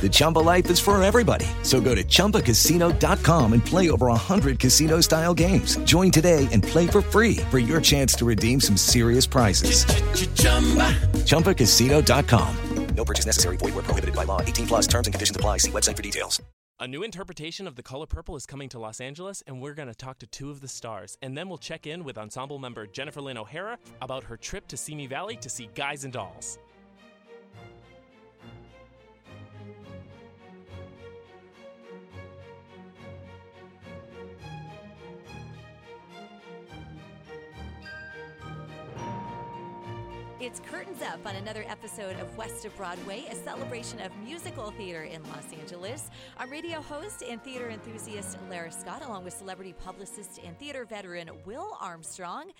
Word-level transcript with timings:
The 0.00 0.08
Chumba 0.10 0.38
life 0.38 0.70
is 0.70 0.78
for 0.78 1.02
everybody. 1.02 1.46
So 1.62 1.80
go 1.80 1.94
to 1.94 2.04
ChumbaCasino.com 2.04 3.52
and 3.52 3.64
play 3.64 3.90
over 3.90 4.06
100 4.06 4.58
casino 4.58 5.00
style 5.00 5.34
games. 5.34 5.76
Join 5.78 6.10
today 6.10 6.48
and 6.52 6.62
play 6.62 6.86
for 6.86 7.02
free 7.02 7.36
for 7.50 7.58
your 7.58 7.80
chance 7.80 8.14
to 8.14 8.24
redeem 8.24 8.60
some 8.60 8.76
serious 8.76 9.26
prizes. 9.26 9.84
ChumbaCasino.com. 11.26 12.56
No 12.94 13.04
purchase 13.04 13.26
necessary. 13.26 13.56
Void 13.56 13.74
were 13.74 13.82
prohibited 13.82 14.16
by 14.16 14.24
law. 14.24 14.40
18 14.40 14.66
plus 14.66 14.86
terms 14.88 15.06
and 15.06 15.14
conditions 15.14 15.36
apply. 15.36 15.58
See 15.58 15.70
website 15.70 15.96
for 15.96 16.02
details. 16.02 16.42
A 16.80 16.86
new 16.86 17.02
interpretation 17.02 17.66
of 17.66 17.74
The 17.74 17.82
Color 17.82 18.06
Purple 18.06 18.36
is 18.36 18.46
coming 18.46 18.68
to 18.68 18.78
Los 18.78 19.00
Angeles, 19.00 19.42
and 19.48 19.60
we're 19.60 19.74
going 19.74 19.88
to 19.88 19.94
talk 19.96 20.20
to 20.20 20.28
two 20.28 20.48
of 20.50 20.60
the 20.60 20.68
stars. 20.68 21.18
And 21.22 21.36
then 21.36 21.48
we'll 21.48 21.58
check 21.58 21.88
in 21.88 22.04
with 22.04 22.16
ensemble 22.16 22.60
member 22.60 22.86
Jennifer 22.86 23.20
Lynn 23.20 23.36
O'Hara 23.36 23.78
about 24.00 24.22
her 24.22 24.36
trip 24.36 24.68
to 24.68 24.76
Simi 24.76 25.08
Valley 25.08 25.36
to 25.38 25.48
see 25.48 25.68
Guys 25.74 26.04
and 26.04 26.12
Dolls. 26.12 26.58
It's 40.40 40.60
curtains 40.70 41.02
up 41.02 41.26
on 41.26 41.34
another 41.34 41.64
episode 41.66 42.14
of 42.20 42.36
West 42.36 42.64
of 42.64 42.76
Broadway, 42.76 43.24
a 43.28 43.34
celebration 43.34 44.00
of 44.00 44.12
musical 44.24 44.70
theater 44.70 45.02
in 45.02 45.20
Los 45.24 45.52
Angeles. 45.52 46.10
I'm 46.38 46.48
radio 46.48 46.80
host 46.80 47.24
and 47.28 47.42
theater 47.42 47.70
enthusiast 47.70 48.38
Lara 48.48 48.70
Scott, 48.70 49.02
along 49.04 49.24
with 49.24 49.34
celebrity 49.34 49.74
publicist 49.84 50.38
and 50.46 50.56
theater 50.56 50.84
veteran 50.84 51.28
Will 51.44 51.76
Armstrong. 51.80 52.52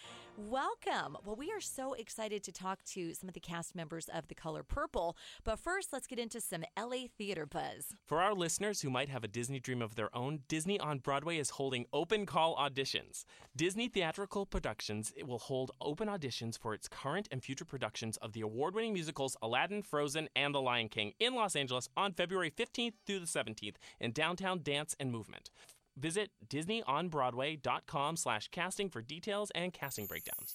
Welcome. 0.46 1.18
Well, 1.24 1.34
we 1.34 1.50
are 1.50 1.60
so 1.60 1.94
excited 1.94 2.44
to 2.44 2.52
talk 2.52 2.84
to 2.92 3.12
some 3.12 3.26
of 3.26 3.34
the 3.34 3.40
cast 3.40 3.74
members 3.74 4.08
of 4.08 4.28
The 4.28 4.36
Color 4.36 4.62
Purple. 4.62 5.16
But 5.42 5.58
first, 5.58 5.92
let's 5.92 6.06
get 6.06 6.20
into 6.20 6.40
some 6.40 6.62
LA 6.78 7.08
theater 7.18 7.44
buzz. 7.44 7.96
For 8.06 8.22
our 8.22 8.34
listeners 8.34 8.80
who 8.80 8.88
might 8.88 9.08
have 9.08 9.24
a 9.24 9.28
Disney 9.28 9.58
dream 9.58 9.82
of 9.82 9.96
their 9.96 10.16
own, 10.16 10.42
Disney 10.46 10.78
on 10.78 11.00
Broadway 11.00 11.38
is 11.38 11.50
holding 11.50 11.86
open 11.92 12.24
call 12.24 12.54
auditions. 12.54 13.24
Disney 13.56 13.88
Theatrical 13.88 14.46
Productions 14.46 15.12
will 15.26 15.40
hold 15.40 15.72
open 15.80 16.06
auditions 16.06 16.56
for 16.56 16.72
its 16.72 16.86
current 16.86 17.26
and 17.32 17.42
future 17.42 17.64
productions 17.64 18.16
of 18.18 18.32
the 18.32 18.42
award 18.42 18.76
winning 18.76 18.92
musicals 18.92 19.36
Aladdin, 19.42 19.82
Frozen, 19.82 20.28
and 20.36 20.54
The 20.54 20.60
Lion 20.60 20.88
King 20.88 21.14
in 21.18 21.34
Los 21.34 21.56
Angeles 21.56 21.88
on 21.96 22.12
February 22.12 22.52
15th 22.52 22.94
through 23.04 23.18
the 23.18 23.26
17th 23.26 23.74
in 23.98 24.12
downtown 24.12 24.60
Dance 24.62 24.94
and 25.00 25.10
Movement. 25.10 25.50
Visit 25.98 26.30
DisneyOnBroadway.com 26.48 28.16
slash 28.16 28.48
casting 28.48 28.88
for 28.88 29.02
details 29.02 29.50
and 29.54 29.72
casting 29.72 30.06
breakdowns. 30.06 30.54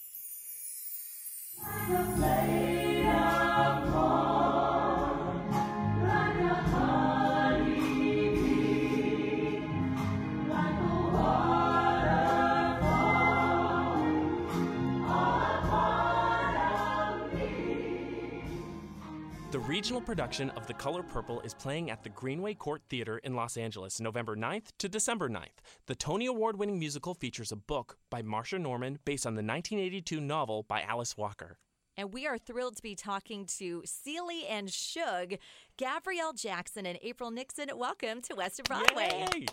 Regional 19.74 20.00
production 20.00 20.50
of 20.50 20.68
The 20.68 20.74
Color 20.74 21.02
Purple 21.02 21.40
is 21.40 21.52
playing 21.52 21.90
at 21.90 22.04
the 22.04 22.08
Greenway 22.08 22.54
Court 22.54 22.80
Theater 22.88 23.18
in 23.18 23.34
Los 23.34 23.56
Angeles 23.56 24.00
November 24.00 24.36
9th 24.36 24.66
to 24.78 24.88
December 24.88 25.28
9th. 25.28 25.58
The 25.86 25.96
Tony 25.96 26.26
Award 26.26 26.56
winning 26.60 26.78
musical 26.78 27.12
features 27.12 27.50
a 27.50 27.56
book 27.56 27.98
by 28.08 28.22
Marsha 28.22 28.60
Norman 28.60 29.00
based 29.04 29.26
on 29.26 29.34
the 29.34 29.42
1982 29.42 30.20
novel 30.20 30.62
by 30.62 30.82
Alice 30.82 31.16
Walker. 31.16 31.58
And 31.96 32.14
we 32.14 32.24
are 32.24 32.38
thrilled 32.38 32.76
to 32.76 32.82
be 32.82 32.94
talking 32.94 33.46
to 33.58 33.82
Celie 33.84 34.46
and 34.46 34.72
Shug, 34.72 35.34
Gabrielle 35.76 36.34
Jackson, 36.34 36.86
and 36.86 36.96
April 37.02 37.32
Nixon. 37.32 37.68
Welcome 37.74 38.22
to 38.22 38.36
West 38.36 38.60
of 38.60 38.66
Broadway. 38.66 39.26
Yay! 39.34 39.46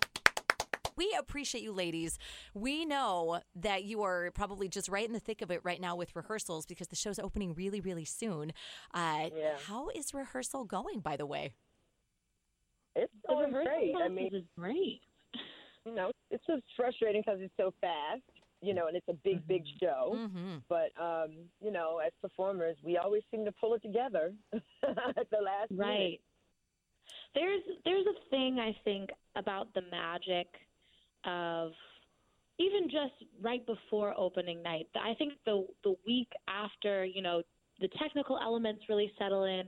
We 0.96 1.16
appreciate 1.18 1.64
you, 1.64 1.72
ladies. 1.72 2.18
We 2.54 2.86
know 2.86 3.42
that 3.56 3.84
you 3.84 4.04
are 4.04 4.32
probably 4.32 4.68
just 4.68 4.90
right 4.90 5.06
in 5.06 5.14
the 5.14 5.20
thick 5.20 5.42
of 5.42 5.52
it 5.52 5.62
right 5.64 5.80
now 5.80 5.96
with 5.96 6.16
rehearsals 6.16 6.66
because 6.66 6.88
the 6.88 6.96
show's 6.96 7.20
opening 7.20 7.54
really, 7.54 7.82
really 7.82 8.06
soon. 8.06 8.54
Uh, 8.94 9.30
Yeah. 9.36 9.58
How 9.68 9.90
is 9.90 10.14
rehearsal 10.14 10.66
going, 10.66 11.00
by 11.00 11.16
the 11.18 11.26
way? 11.26 11.54
It's 12.96 13.12
The 13.28 13.34
going 13.34 13.54
rehearsal 13.54 13.94
great. 13.94 13.96
I 14.04 14.08
mean, 14.10 14.36
is 14.36 14.44
great. 14.58 15.02
you 15.86 15.96
know, 15.96 16.12
it's 16.30 16.46
just 16.46 16.64
frustrating 16.76 17.22
because 17.26 17.40
it's 17.42 17.54
so 17.58 17.74
fast, 17.82 18.22
you 18.62 18.74
know, 18.74 18.88
and 18.88 18.96
it's 18.98 19.08
a 19.08 19.14
big, 19.14 19.48
big 19.48 19.64
show. 19.82 20.16
Mm-hmm. 20.16 20.58
But 20.70 20.92
um, 21.02 21.32
you 21.62 21.72
know, 21.72 22.00
as 22.06 22.12
performers, 22.22 22.78
we 22.84 22.98
always 22.98 23.24
seem 23.32 23.46
to 23.46 23.52
pull 23.54 23.74
it 23.74 23.82
together 23.82 24.34
at 24.54 25.30
the 25.32 25.42
last 25.44 25.72
minute. 25.72 25.86
Right. 25.86 26.22
There's 27.34 27.62
there's 27.86 28.06
a 28.06 28.30
thing 28.30 28.60
I 28.60 28.76
think 28.84 29.10
about 29.36 29.74
the 29.74 29.82
magic 29.90 30.48
of 31.26 31.72
even 32.60 32.90
just 32.90 33.14
right 33.42 33.66
before 33.66 34.14
opening 34.18 34.62
night. 34.62 34.88
I 34.96 35.14
think 35.16 35.34
the 35.46 35.66
the 35.84 35.96
week 36.06 36.30
after, 36.48 37.06
you 37.06 37.22
know, 37.22 37.42
the 37.80 37.90
technical 38.00 38.38
elements 38.40 38.84
really 38.90 39.12
settle 39.18 39.46
in, 39.46 39.64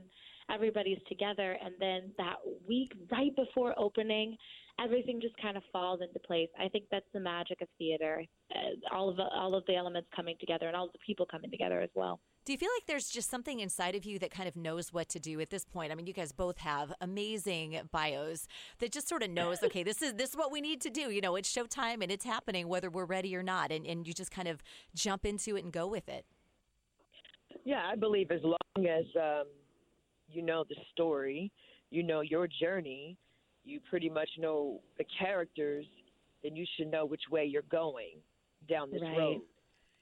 everybody's 0.50 0.98
together 1.08 1.56
and 1.64 1.74
then 1.80 2.12
that 2.18 2.36
week 2.68 2.92
right 3.10 3.34
before 3.34 3.74
opening, 3.78 4.36
everything 4.82 5.20
just 5.20 5.36
kind 5.40 5.56
of 5.56 5.62
falls 5.72 6.00
into 6.06 6.18
place. 6.20 6.48
I 6.58 6.68
think 6.68 6.84
that's 6.90 7.06
the 7.12 7.20
magic 7.20 7.60
of 7.60 7.68
theater. 7.78 8.24
Uh, 8.54 8.94
all 8.94 9.08
of 9.08 9.16
the, 9.16 9.24
all 9.24 9.54
of 9.54 9.64
the 9.66 9.74
elements 9.74 10.08
coming 10.14 10.36
together 10.40 10.66
and 10.66 10.76
all 10.76 10.86
of 10.86 10.92
the 10.92 10.98
people 11.06 11.26
coming 11.26 11.50
together 11.50 11.80
as 11.80 11.90
well. 11.94 12.20
Do 12.44 12.52
you 12.52 12.58
feel 12.58 12.68
like 12.76 12.84
there's 12.86 13.08
just 13.08 13.30
something 13.30 13.60
inside 13.60 13.94
of 13.94 14.04
you 14.04 14.18
that 14.18 14.30
kind 14.30 14.46
of 14.46 14.54
knows 14.54 14.92
what 14.92 15.08
to 15.10 15.18
do 15.18 15.40
at 15.40 15.48
this 15.48 15.64
point? 15.64 15.90
I 15.90 15.94
mean, 15.94 16.06
you 16.06 16.12
guys 16.12 16.30
both 16.30 16.58
have 16.58 16.92
amazing 17.00 17.80
bios 17.90 18.46
that 18.80 18.92
just 18.92 19.08
sort 19.08 19.22
of 19.22 19.30
knows, 19.30 19.62
okay, 19.64 19.82
this 19.82 20.02
is 20.02 20.14
this 20.14 20.30
is 20.30 20.36
what 20.36 20.52
we 20.52 20.60
need 20.60 20.82
to 20.82 20.90
do. 20.90 21.10
You 21.10 21.22
know, 21.22 21.36
it's 21.36 21.50
showtime 21.54 22.02
and 22.02 22.12
it's 22.12 22.24
happening 22.24 22.68
whether 22.68 22.90
we're 22.90 23.06
ready 23.06 23.34
or 23.34 23.42
not. 23.42 23.72
And 23.72 23.86
and 23.86 24.06
you 24.06 24.12
just 24.12 24.30
kind 24.30 24.48
of 24.48 24.62
jump 24.94 25.24
into 25.24 25.56
it 25.56 25.64
and 25.64 25.72
go 25.72 25.86
with 25.86 26.08
it. 26.08 26.26
Yeah, 27.64 27.88
I 27.90 27.96
believe 27.96 28.30
as 28.30 28.40
long 28.42 28.86
as 28.86 29.04
um, 29.16 29.46
you 30.28 30.42
know 30.42 30.64
the 30.68 30.76
story, 30.92 31.50
you 31.90 32.02
know 32.02 32.20
your 32.20 32.46
journey, 32.60 33.16
you 33.64 33.80
pretty 33.88 34.10
much 34.10 34.28
know 34.38 34.82
the 34.98 35.04
characters, 35.18 35.86
then 36.42 36.54
you 36.56 36.66
should 36.76 36.90
know 36.90 37.06
which 37.06 37.22
way 37.30 37.46
you're 37.46 37.62
going 37.70 38.18
down 38.68 38.90
this 38.90 39.00
Right. 39.00 39.16
road. 39.16 39.40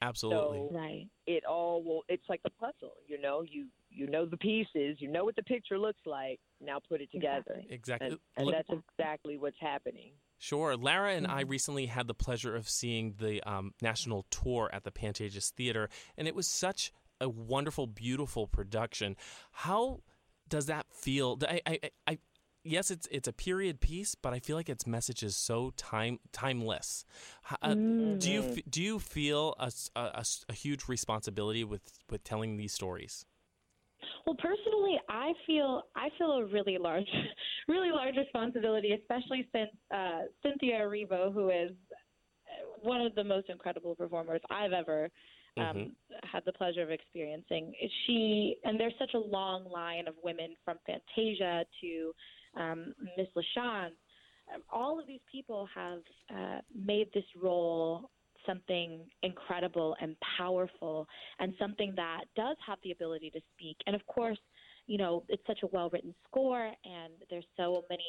Absolutely. 0.03 0.67
So 0.71 0.77
Right. 0.77 1.07
it 1.27 1.45
all 1.45 1.83
will. 1.83 2.03
It's 2.09 2.29
like 2.29 2.41
a 2.45 2.51
puzzle, 2.51 2.95
you 3.07 3.21
know. 3.21 3.43
You 3.43 3.67
you 3.91 4.07
know 4.07 4.25
the 4.27 4.37
pieces, 4.37 4.97
you 5.01 5.09
know 5.09 5.25
what 5.25 5.37
the 5.37 5.43
picture 5.43 5.79
looks 5.79 6.01
like. 6.07 6.41
Now 6.61 6.79
put 6.89 7.01
it 7.01 7.11
together, 7.13 7.63
Exactly. 7.71 8.09
and, 8.09 8.19
and 8.37 8.47
Look- 8.47 8.55
that's 8.55 8.81
exactly 8.99 9.37
what's 9.39 9.59
happening. 9.61 10.13
Sure. 10.39 10.77
Lara 10.77 11.13
and 11.15 11.27
Mm-hmm. 11.27 11.37
I 11.37 11.43
recently 11.43 11.87
had 11.87 12.09
the 12.09 12.15
pleasure 12.15 12.57
of 12.57 12.69
seeing 12.69 13.15
the 13.19 13.41
um, 13.49 13.75
national 13.81 14.25
tour 14.31 14.69
at 14.73 14.83
the 14.83 14.91
Pantages 14.91 15.51
Theater, 15.53 15.89
and 16.19 16.27
it 16.27 16.35
was 16.35 16.49
such 16.49 16.93
a 17.21 17.29
wonderful, 17.29 17.87
beautiful 17.87 18.49
production. 18.49 19.17
How 19.53 20.01
does 20.49 20.67
that 20.67 20.87
feel? 20.91 21.39
I, 21.49 21.61
I, 21.65 21.79
I, 21.85 21.91
I 22.09 22.19
yes, 22.65 22.91
it's 22.91 23.07
it's 23.11 23.29
a 23.29 23.33
period 23.33 23.81
piece, 23.81 24.15
but 24.15 24.33
I 24.33 24.39
feel 24.39 24.57
like 24.57 24.69
its 24.69 24.87
message 24.87 25.23
is 25.23 25.37
so 25.37 25.73
time 25.77 26.19
timeless. 26.33 27.05
Uh, 27.63 27.75
Do 27.75 28.31
you 28.31 28.63
do 28.69 28.83
you 28.83 28.99
feel 28.99 29.55
a 29.59 29.71
a 29.97 30.53
huge 30.53 30.89
responsibility 30.89 31.65
with 31.65 31.99
with 32.11 32.25
telling 32.25 32.57
these 32.57 32.73
stories? 32.73 33.25
Well, 34.27 34.37
personally, 34.37 35.01
I 35.09 35.33
feel 35.47 35.83
I 35.97 36.09
feel 36.19 36.33
a 36.33 36.47
really 36.47 36.79
large, 36.79 37.07
really 37.69 37.91
large 37.91 38.17
responsibility, 38.17 38.93
especially 38.93 39.49
since 39.53 39.71
uh, 39.95 40.23
Cynthia 40.43 40.81
Erivo, 40.81 41.33
who 41.33 41.51
is 41.51 41.71
uh, 41.93 42.81
one 42.81 43.01
of 43.01 43.15
the 43.15 43.25
most 43.25 43.49
incredible 43.49 43.95
performers 43.95 44.41
I've 44.51 44.73
ever 44.73 45.09
um, 45.59 45.93
had 46.25 46.43
the 46.47 46.53
pleasure 46.53 46.83
of 46.83 46.91
experiencing. 46.91 47.73
She 48.07 48.57
and 48.65 48.79
there's 48.79 48.95
such 48.99 49.15
a 49.15 49.19
long 49.19 49.65
line 49.71 50.09
of 50.09 50.15
women 50.23 50.55
from 50.65 50.79
Fantasia 50.87 51.65
to 51.81 52.13
um, 52.57 52.95
Miss 53.17 53.29
LaChanze. 53.37 53.93
Um, 54.53 54.63
all 54.73 54.99
of 54.99 55.07
these 55.07 55.21
people 55.31 55.69
have 55.75 56.01
uh, 56.35 56.61
made 56.75 57.09
this 57.15 57.25
role 57.41 58.11
something 58.47 59.01
incredible 59.23 59.97
and 60.01 60.17
powerful, 60.37 61.07
and 61.39 61.55
something 61.59 61.93
that 61.97 62.25
does 62.37 62.57
have 62.67 62.79
the 62.83 62.91
ability 62.91 63.31
to 63.31 63.41
speak. 63.55 63.77
And 63.87 63.95
of 63.95 64.05
course, 64.07 64.39
you 64.87 64.99
know, 64.99 65.23
it's 65.29 65.43
such 65.47 65.61
a 65.63 65.67
well 65.69 65.91
written 65.93 66.15
score, 66.29 66.67
and 66.67 67.13
there's 67.31 67.47
so 67.57 67.85
many 67.89 68.05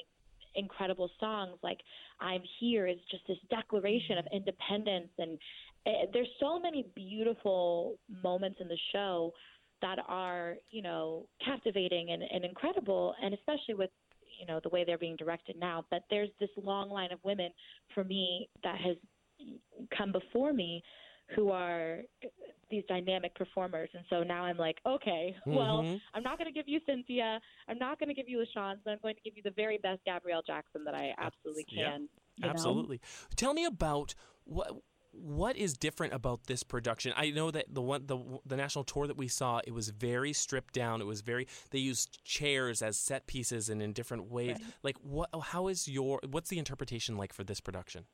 incredible 0.55 1.09
songs 1.19 1.57
like 1.63 1.79
i'm 2.19 2.41
here 2.59 2.85
is 2.85 2.97
just 3.09 3.23
this 3.27 3.37
declaration 3.49 4.17
of 4.17 4.25
independence 4.31 5.09
and 5.17 5.37
uh, 5.87 6.05
there's 6.13 6.27
so 6.39 6.59
many 6.59 6.85
beautiful 6.95 7.95
moments 8.23 8.57
in 8.61 8.67
the 8.67 8.77
show 8.91 9.31
that 9.81 9.97
are 10.07 10.55
you 10.69 10.81
know 10.81 11.25
captivating 11.43 12.11
and, 12.11 12.23
and 12.23 12.45
incredible 12.45 13.15
and 13.23 13.33
especially 13.33 13.73
with 13.73 13.89
you 14.39 14.45
know 14.45 14.59
the 14.63 14.69
way 14.69 14.83
they're 14.83 14.97
being 14.97 15.15
directed 15.15 15.55
now 15.59 15.83
but 15.91 16.03
there's 16.09 16.29
this 16.39 16.49
long 16.61 16.89
line 16.89 17.11
of 17.11 17.19
women 17.23 17.49
for 17.93 18.03
me 18.03 18.47
that 18.63 18.77
has 18.79 18.95
come 19.97 20.11
before 20.11 20.53
me 20.53 20.81
who 21.35 21.51
are 21.51 21.99
these 22.69 22.83
dynamic 22.87 23.33
performers. 23.35 23.89
And 23.93 24.03
so 24.09 24.23
now 24.23 24.43
I'm 24.43 24.57
like, 24.57 24.77
okay, 24.85 25.35
well, 25.45 25.83
Mhm. 25.83 26.01
I'm 26.13 26.23
not 26.23 26.37
going 26.37 26.47
to 26.47 26.53
give 26.53 26.67
you 26.67 26.79
Cynthia. 26.85 27.39
I'm 27.67 27.77
not 27.77 27.99
going 27.99 28.09
to 28.09 28.15
give 28.15 28.27
you 28.27 28.39
LaShawn, 28.39 28.75
but 28.83 28.91
I'm 28.91 28.99
going 29.01 29.15
to 29.15 29.21
give 29.21 29.35
you 29.37 29.43
the 29.43 29.51
very 29.51 29.77
best 29.77 30.03
Gabrielle 30.05 30.41
Jackson 30.45 30.83
that 30.83 30.93
I 30.95 31.13
absolutely 31.17 31.65
Yeah, 31.69 31.91
can. 31.91 32.09
know? 32.39 32.49
Absolutely. 32.49 32.99
Tell 33.35 33.53
me 33.53 33.65
about 33.65 34.15
what 34.45 34.75
what 35.13 35.55
is 35.55 35.73
different 35.73 36.13
about 36.13 36.47
this 36.47 36.63
production? 36.63 37.13
I 37.15 37.29
know 37.29 37.51
that 37.51 37.65
the 37.69 37.81
one 37.81 38.07
the 38.07 38.17
the 38.45 38.57
national 38.57 38.83
tour 38.83 39.07
that 39.07 39.17
we 39.17 39.27
saw, 39.27 39.61
it 39.65 39.71
was 39.71 39.89
very 39.89 40.33
stripped 40.33 40.73
down. 40.73 41.01
It 41.01 41.05
was 41.05 41.21
very 41.21 41.47
they 41.71 41.79
used 41.79 42.23
chairs 42.23 42.81
as 42.81 42.97
set 42.97 43.27
pieces 43.27 43.69
and 43.69 43.81
in 43.81 43.93
different 43.93 44.29
ways. 44.31 44.57
Like 44.81 44.97
what 45.01 45.29
how 45.43 45.67
is 45.67 45.87
your 45.87 46.19
what's 46.29 46.49
the 46.49 46.59
interpretation 46.59 47.15
like 47.15 47.33
for 47.33 47.43
this 47.43 47.59
production? 47.59 48.05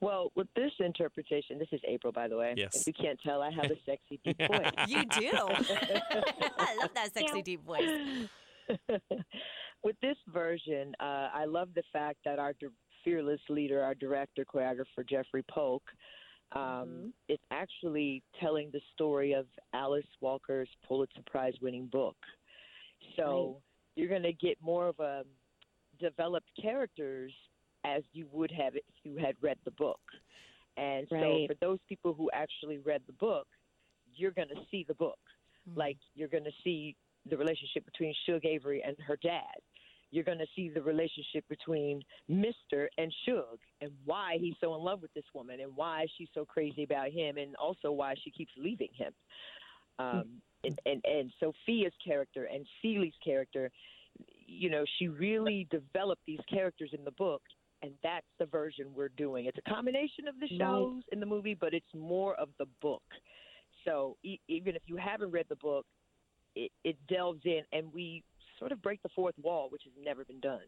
Well, 0.00 0.30
with 0.36 0.48
this 0.54 0.72
interpretation, 0.78 1.58
this 1.58 1.68
is 1.72 1.80
April, 1.88 2.12
by 2.12 2.28
the 2.28 2.36
way. 2.36 2.52
Yes. 2.56 2.82
If 2.82 2.86
you 2.86 2.92
can't 2.92 3.18
tell, 3.24 3.40
I 3.40 3.50
have 3.50 3.70
a 3.70 3.76
sexy 3.86 4.20
deep 4.22 4.38
voice. 4.46 4.70
You 4.86 5.04
do. 5.06 5.30
I 6.58 6.76
love 6.80 6.90
that 6.94 7.14
sexy 7.14 7.40
deep 7.42 7.64
voice. 7.64 7.88
with 9.82 9.96
this 10.02 10.16
version, 10.28 10.94
uh, 11.00 11.30
I 11.32 11.46
love 11.46 11.68
the 11.74 11.82
fact 11.92 12.18
that 12.26 12.38
our 12.38 12.52
di- 12.52 12.66
fearless 13.06 13.40
leader, 13.48 13.82
our 13.82 13.94
director, 13.94 14.44
choreographer 14.44 15.08
Jeffrey 15.08 15.44
Polk, 15.48 15.82
um, 16.52 16.62
mm-hmm. 16.62 17.06
is 17.28 17.38
actually 17.52 18.22
telling 18.40 18.70
the 18.72 18.80
story 18.92 19.32
of 19.32 19.46
Alice 19.72 20.04
Walker's 20.20 20.68
Pulitzer 20.86 21.22
Prize 21.30 21.54
winning 21.62 21.86
book. 21.86 22.16
So 23.16 23.58
you're 23.94 24.08
going 24.08 24.22
to 24.24 24.32
get 24.32 24.58
more 24.60 24.88
of 24.88 24.98
a 24.98 25.22
developed 26.00 26.50
characters 26.60 27.32
as 27.84 28.02
you 28.12 28.26
would 28.32 28.50
have 28.50 28.74
if 28.74 28.82
you 29.04 29.16
had 29.16 29.36
read 29.40 29.58
the 29.64 29.70
book. 29.72 30.00
And 30.76 31.06
so 31.08 31.46
for 31.46 31.54
those 31.60 31.78
people 31.88 32.12
who 32.12 32.28
actually 32.34 32.78
read 32.78 33.02
the 33.06 33.12
book, 33.14 33.46
you're 34.14 34.32
going 34.32 34.48
to 34.48 34.60
see 34.70 34.84
the 34.86 34.94
book. 34.94 35.18
Mm-hmm. 35.68 35.78
Like 35.78 35.98
you're 36.14 36.28
going 36.28 36.44
to 36.44 36.50
see 36.64 36.96
the 37.28 37.36
relationship 37.36 37.84
between 37.84 38.14
Shug 38.28 38.44
Avery 38.44 38.82
and 38.86 38.96
her 39.06 39.18
dad. 39.22 39.60
You're 40.10 40.24
going 40.24 40.38
to 40.38 40.46
see 40.54 40.68
the 40.68 40.82
relationship 40.82 41.44
between 41.48 42.02
Mr. 42.30 42.86
and 42.96 43.12
Shug 43.26 43.58
and 43.80 43.90
why 44.04 44.36
he's 44.40 44.54
so 44.60 44.74
in 44.74 44.80
love 44.80 45.02
with 45.02 45.12
this 45.14 45.24
woman 45.34 45.60
and 45.60 45.74
why 45.74 46.06
she's 46.16 46.28
so 46.34 46.44
crazy 46.44 46.84
about 46.84 47.10
him 47.10 47.36
and 47.36 47.56
also 47.56 47.90
why 47.90 48.14
she 48.22 48.30
keeps 48.30 48.52
leaving 48.56 48.90
him. 48.92 49.12
Um, 49.98 50.24
and, 50.64 50.78
and, 50.86 51.04
and 51.04 51.32
Sophia's 51.40 51.92
character 52.04 52.44
and 52.52 52.66
Celie's 52.82 53.14
character, 53.24 53.70
you 54.46 54.70
know, 54.70 54.84
she 54.98 55.08
really 55.08 55.66
developed 55.70 56.22
these 56.26 56.40
characters 56.50 56.90
in 56.92 57.04
the 57.04 57.10
book, 57.12 57.42
and 57.82 57.92
that's 58.02 58.26
the 58.38 58.46
version 58.46 58.86
we're 58.94 59.10
doing. 59.10 59.46
It's 59.46 59.58
a 59.64 59.70
combination 59.70 60.28
of 60.28 60.38
the 60.40 60.48
shows 60.56 61.02
in 61.12 61.20
the 61.20 61.26
movie, 61.26 61.54
but 61.54 61.74
it's 61.74 61.86
more 61.94 62.34
of 62.34 62.48
the 62.58 62.66
book. 62.80 63.02
So 63.84 64.16
e- 64.22 64.40
even 64.48 64.76
if 64.76 64.82
you 64.86 64.96
haven't 64.96 65.30
read 65.30 65.46
the 65.48 65.56
book, 65.56 65.86
it, 66.54 66.72
it 66.84 66.96
delves 67.08 67.42
in, 67.44 67.62
and 67.72 67.92
we 67.92 68.24
sort 68.58 68.72
of 68.72 68.82
break 68.82 69.02
the 69.02 69.08
fourth 69.14 69.34
wall, 69.42 69.68
which 69.70 69.82
has 69.84 69.92
never 70.02 70.24
been 70.24 70.40
done. 70.40 70.60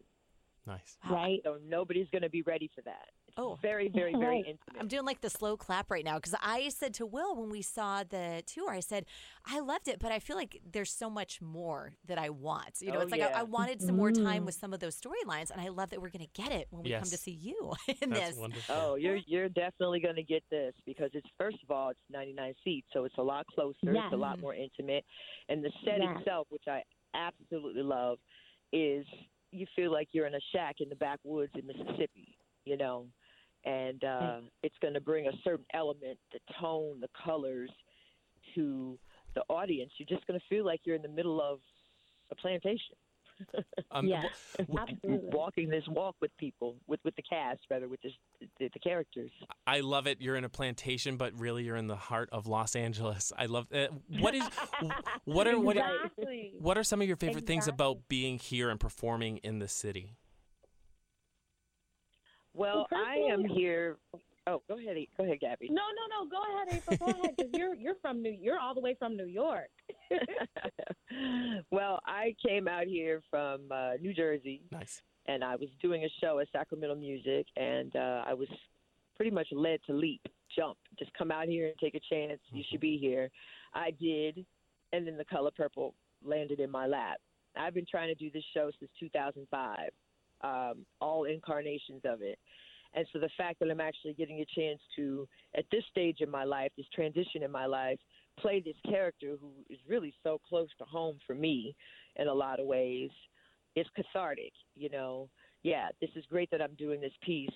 Nice. 0.67 0.97
Right. 1.09 1.39
So 1.45 1.57
nobody's 1.67 2.07
going 2.11 2.21
to 2.21 2.29
be 2.29 2.43
ready 2.43 2.69
for 2.75 2.81
that. 2.81 3.07
It's 3.27 3.37
Oh. 3.39 3.57
very, 3.61 3.87
very, 3.87 4.11
very 4.11 4.25
Right. 4.25 4.45
intimate. 4.45 4.79
I'm 4.79 4.87
doing 4.89 5.05
like 5.05 5.21
the 5.21 5.29
slow 5.29 5.57
clap 5.57 5.89
right 5.89 6.03
now 6.05 6.17
because 6.17 6.35
I 6.43 6.69
said 6.69 6.93
to 6.95 7.07
Will 7.07 7.33
when 7.35 7.49
we 7.49 7.63
saw 7.63 8.03
the 8.03 8.43
tour, 8.45 8.69
I 8.69 8.81
said, 8.81 9.05
I 9.47 9.61
loved 9.61 9.87
it, 9.87 9.97
but 9.99 10.11
I 10.11 10.19
feel 10.19 10.35
like 10.35 10.61
there's 10.69 10.91
so 10.91 11.09
much 11.09 11.41
more 11.41 11.93
that 12.05 12.19
I 12.19 12.29
want. 12.29 12.81
You 12.81 12.91
know, 12.91 12.99
Oh, 12.99 13.01
it's 13.01 13.11
like 13.11 13.21
I, 13.21 13.29
yeah. 13.29 13.39
I 13.39 13.43
wanted 13.43 13.81
some 13.81 13.95
more 13.95 14.11
time 14.11 14.25
mm-hmm. 14.25 14.45
with 14.45 14.55
some 14.55 14.73
of 14.73 14.79
those 14.79 14.99
storylines, 14.99 15.49
and 15.49 15.59
I 15.61 15.69
love 15.69 15.89
that 15.91 16.01
we're 16.01 16.09
going 16.09 16.27
to 16.27 16.41
get 16.41 16.51
it 16.51 16.67
when 16.69 16.83
we 16.83 16.91
come 16.91 17.01
to 17.03 17.17
see 17.17 17.31
you 17.31 17.73
in 18.01 18.09
That's 18.11 18.31
this. 18.31 18.37
wonderful. 18.37 18.75
Oh, 18.77 18.95
you're 18.95 19.19
you're 19.25 19.49
definitely 19.49 20.01
going 20.01 20.17
to 20.17 20.23
get 20.23 20.43
this 20.51 20.73
because 20.85 21.09
it's 21.13 21.27
first 21.37 21.57
of 21.63 21.71
all 21.71 21.89
it's 21.89 21.99
99 22.11 22.53
seats, 22.63 22.87
so 22.93 23.05
it's 23.05 23.17
a 23.17 23.23
lot 23.23 23.47
closer, 23.47 23.75
it's 23.85 24.13
a 24.13 24.17
lot 24.17 24.39
more 24.39 24.53
intimate, 24.53 25.05
and 25.47 25.63
the 25.63 25.71
set 25.83 25.99
Yes. 25.99 26.17
itself, 26.19 26.47
which 26.49 26.67
I 26.67 26.83
absolutely 27.13 27.83
love, 27.83 28.19
is 28.71 29.05
you 29.51 29.65
feel 29.75 29.91
like 29.91 30.09
you're 30.11 30.27
in 30.27 30.35
a 30.35 30.39
shack 30.53 30.75
in 30.79 30.89
the 30.89 30.95
backwoods 30.95 31.51
in 31.55 31.65
Mississippi, 31.65 32.37
you 32.65 32.77
know, 32.77 33.05
and 33.65 34.03
uh, 34.03 34.39
it's 34.63 34.75
going 34.81 34.93
to 34.93 35.01
bring 35.01 35.27
a 35.27 35.31
certain 35.43 35.65
element, 35.73 36.17
the 36.31 36.39
tone, 36.61 36.99
the 37.01 37.09
colors, 37.25 37.69
to 38.55 38.97
the 39.35 39.41
audience. 39.49 39.91
You're 39.97 40.07
just 40.07 40.25
going 40.27 40.39
to 40.39 40.45
feel 40.47 40.65
like 40.65 40.81
you're 40.83 40.95
in 40.95 41.01
the 41.01 41.07
middle 41.07 41.41
of 41.41 41.59
a 42.31 42.35
plantation. 42.35 42.95
Um, 43.91 44.05
Yes. 44.05 44.25
wh- 44.59 44.73
wh- 44.75 44.81
Absolutely. 44.89 45.29
walking 45.31 45.69
this 45.69 45.83
walk 45.87 46.15
with 46.21 46.35
people, 46.37 46.75
with 46.87 46.99
with 47.03 47.15
the 47.15 47.23
cast 47.23 47.61
rather, 47.71 47.87
with 47.87 48.01
this, 48.01 48.11
the, 48.59 48.69
the 48.71 48.79
characters. 48.79 49.31
I 49.65 49.79
love 49.79 50.05
it. 50.07 50.21
You're 50.21 50.35
in 50.35 50.43
a 50.43 50.49
plantation, 50.49 51.17
but 51.17 51.33
really 51.39 51.63
you're 51.63 51.75
in 51.75 51.87
the 51.87 51.95
heart 51.95 52.29
of 52.31 52.45
Los 52.47 52.75
Angeles. 52.75 53.31
I 53.37 53.47
love 53.47 53.67
it. 53.71 53.91
what 54.19 54.35
is 54.35 54.43
what 55.25 55.47
are 55.47 55.59
what 55.59 55.77
are, 55.77 55.95
Exactly. 56.05 56.53
what 56.59 56.77
are 56.77 56.83
some 56.83 57.01
of 57.01 57.07
your 57.07 57.17
favorite 57.17 57.47
things 57.47 57.67
about 57.67 58.07
being 58.09 58.37
here 58.37 58.69
and 58.69 58.79
performing 58.79 59.37
in 59.37 59.57
the 59.59 59.67
city? 59.67 60.17
Well, 62.53 62.87
Well, 62.91 63.01
I 63.05 63.15
am 63.31 63.43
here. 63.45 63.97
Oh, 64.49 64.63
go 64.67 64.79
ahead, 64.79 64.97
go 65.15 65.23
ahead, 65.23 65.39
Gabby. 65.39 65.69
No, 65.69 65.83
no, 65.83 66.23
no. 66.23 66.29
Go 66.29 66.41
ahead, 66.41 66.81
April. 66.81 66.97
Go 66.97 67.19
ahead, 67.19 67.35
because 67.37 67.51
you're 67.57 67.75
you're 67.75 67.95
from 68.01 68.21
New. 68.23 68.31
You're 68.31 68.57
all 68.59 68.73
the 68.73 68.81
way 68.81 68.95
from 68.97 69.15
New 69.15 69.27
York. 69.27 69.69
well, 71.71 71.99
I 72.05 72.35
came 72.45 72.67
out 72.67 72.85
here 72.85 73.21
from 73.29 73.71
uh, 73.71 73.91
New 74.01 74.13
Jersey, 74.13 74.63
Nice. 74.71 75.01
and 75.27 75.43
I 75.43 75.55
was 75.55 75.69
doing 75.81 76.03
a 76.03 76.09
show 76.19 76.39
at 76.39 76.47
Sacramento 76.51 76.95
Music, 76.95 77.45
and 77.57 77.95
uh, 77.95 78.23
I 78.25 78.33
was 78.33 78.47
pretty 79.15 79.31
much 79.31 79.47
led 79.51 79.81
to 79.85 79.93
leap, 79.93 80.21
jump, 80.55 80.77
just 80.97 81.13
come 81.13 81.29
out 81.29 81.47
here 81.47 81.67
and 81.67 81.75
take 81.79 81.93
a 81.93 82.01
chance. 82.09 82.39
You 82.51 82.63
should 82.71 82.79
be 82.81 82.97
here. 82.97 83.29
I 83.75 83.91
did, 83.91 84.45
and 84.93 85.05
then 85.05 85.17
the 85.17 85.25
color 85.25 85.51
purple 85.55 85.93
landed 86.23 86.59
in 86.59 86.71
my 86.71 86.87
lap. 86.87 87.17
I've 87.55 87.75
been 87.75 87.85
trying 87.89 88.07
to 88.07 88.15
do 88.15 88.31
this 88.31 88.43
show 88.53 88.71
since 88.79 88.89
2005, 88.99 89.89
um, 90.41 90.85
all 91.01 91.25
incarnations 91.25 92.01
of 92.05 92.21
it. 92.21 92.39
And 92.93 93.05
so 93.13 93.19
the 93.19 93.29
fact 93.37 93.59
that 93.59 93.69
I'm 93.69 93.81
actually 93.81 94.13
getting 94.13 94.39
a 94.39 94.59
chance 94.59 94.79
to, 94.95 95.27
at 95.55 95.65
this 95.71 95.83
stage 95.89 96.17
in 96.21 96.29
my 96.29 96.43
life, 96.43 96.71
this 96.75 96.87
transition 96.93 97.43
in 97.43 97.51
my 97.51 97.65
life, 97.65 97.99
play 98.39 98.61
this 98.61 98.75
character 98.89 99.35
who 99.39 99.51
is 99.69 99.79
really 99.87 100.13
so 100.23 100.39
close 100.47 100.69
to 100.79 100.85
home 100.85 101.19
for 101.27 101.35
me 101.35 101.75
in 102.15 102.27
a 102.27 102.33
lot 102.33 102.59
of 102.59 102.65
ways, 102.65 103.11
is 103.75 103.85
cathartic. 103.95 104.53
You 104.75 104.89
know, 104.89 105.29
yeah, 105.63 105.89
this 106.01 106.09
is 106.15 106.25
great 106.29 106.49
that 106.51 106.61
I'm 106.61 106.75
doing 106.75 107.01
this 107.01 107.13
piece. 107.21 107.49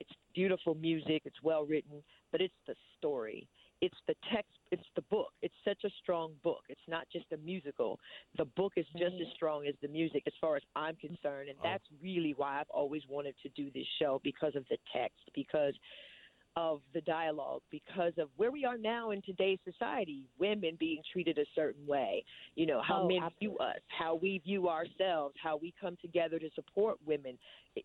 It's 0.00 0.10
beautiful 0.34 0.74
music, 0.74 1.22
it's 1.24 1.42
well 1.42 1.64
written, 1.64 2.02
but 2.32 2.40
it's 2.40 2.54
the 2.66 2.74
story. 2.98 3.48
It's 3.80 3.96
the 4.06 4.14
text, 4.32 4.58
it's 4.70 4.86
the 4.96 5.02
book. 5.02 5.32
It's 5.42 5.54
such 5.64 5.84
a 5.84 5.90
strong 6.02 6.32
book. 6.42 6.62
It's 6.68 6.80
not 6.88 7.06
just 7.12 7.26
a 7.32 7.36
musical. 7.38 7.98
The 8.38 8.46
book 8.46 8.72
is 8.76 8.86
just 8.98 9.14
as 9.20 9.26
strong 9.34 9.66
as 9.66 9.74
the 9.82 9.88
music 9.88 10.22
as 10.26 10.32
far 10.40 10.56
as 10.56 10.62
I'm 10.74 10.96
concerned. 10.96 11.48
And 11.48 11.58
Oh. 11.58 11.62
that's 11.64 11.84
really 12.02 12.32
why 12.34 12.60
I've 12.60 12.70
always 12.70 13.06
wanted 13.08 13.36
to 13.42 13.48
do 13.50 13.70
this 13.70 13.86
show 13.98 14.20
because 14.22 14.54
of 14.56 14.66
the 14.68 14.78
text, 14.92 15.20
because 15.34 15.74
of 16.56 16.80
the 16.92 17.00
dialogue, 17.00 17.62
because 17.70 18.16
of 18.16 18.30
where 18.36 18.52
we 18.52 18.64
are 18.64 18.78
now 18.78 19.10
in 19.10 19.20
today's 19.22 19.58
society, 19.64 20.24
women 20.38 20.76
being 20.78 21.02
treated 21.12 21.36
a 21.36 21.44
certain 21.52 21.84
way. 21.84 22.24
You 22.54 22.66
know, 22.66 22.80
how 22.80 23.00
Oh, 23.00 23.08
men 23.08 23.22
absolutely. 23.22 23.56
view 23.56 23.58
us, 23.58 23.80
how 23.88 24.14
we 24.14 24.38
view 24.38 24.68
ourselves, 24.68 25.34
how 25.42 25.56
we 25.56 25.72
come 25.80 25.96
together 25.96 26.38
to 26.38 26.48
support 26.54 26.98
women, 27.04 27.36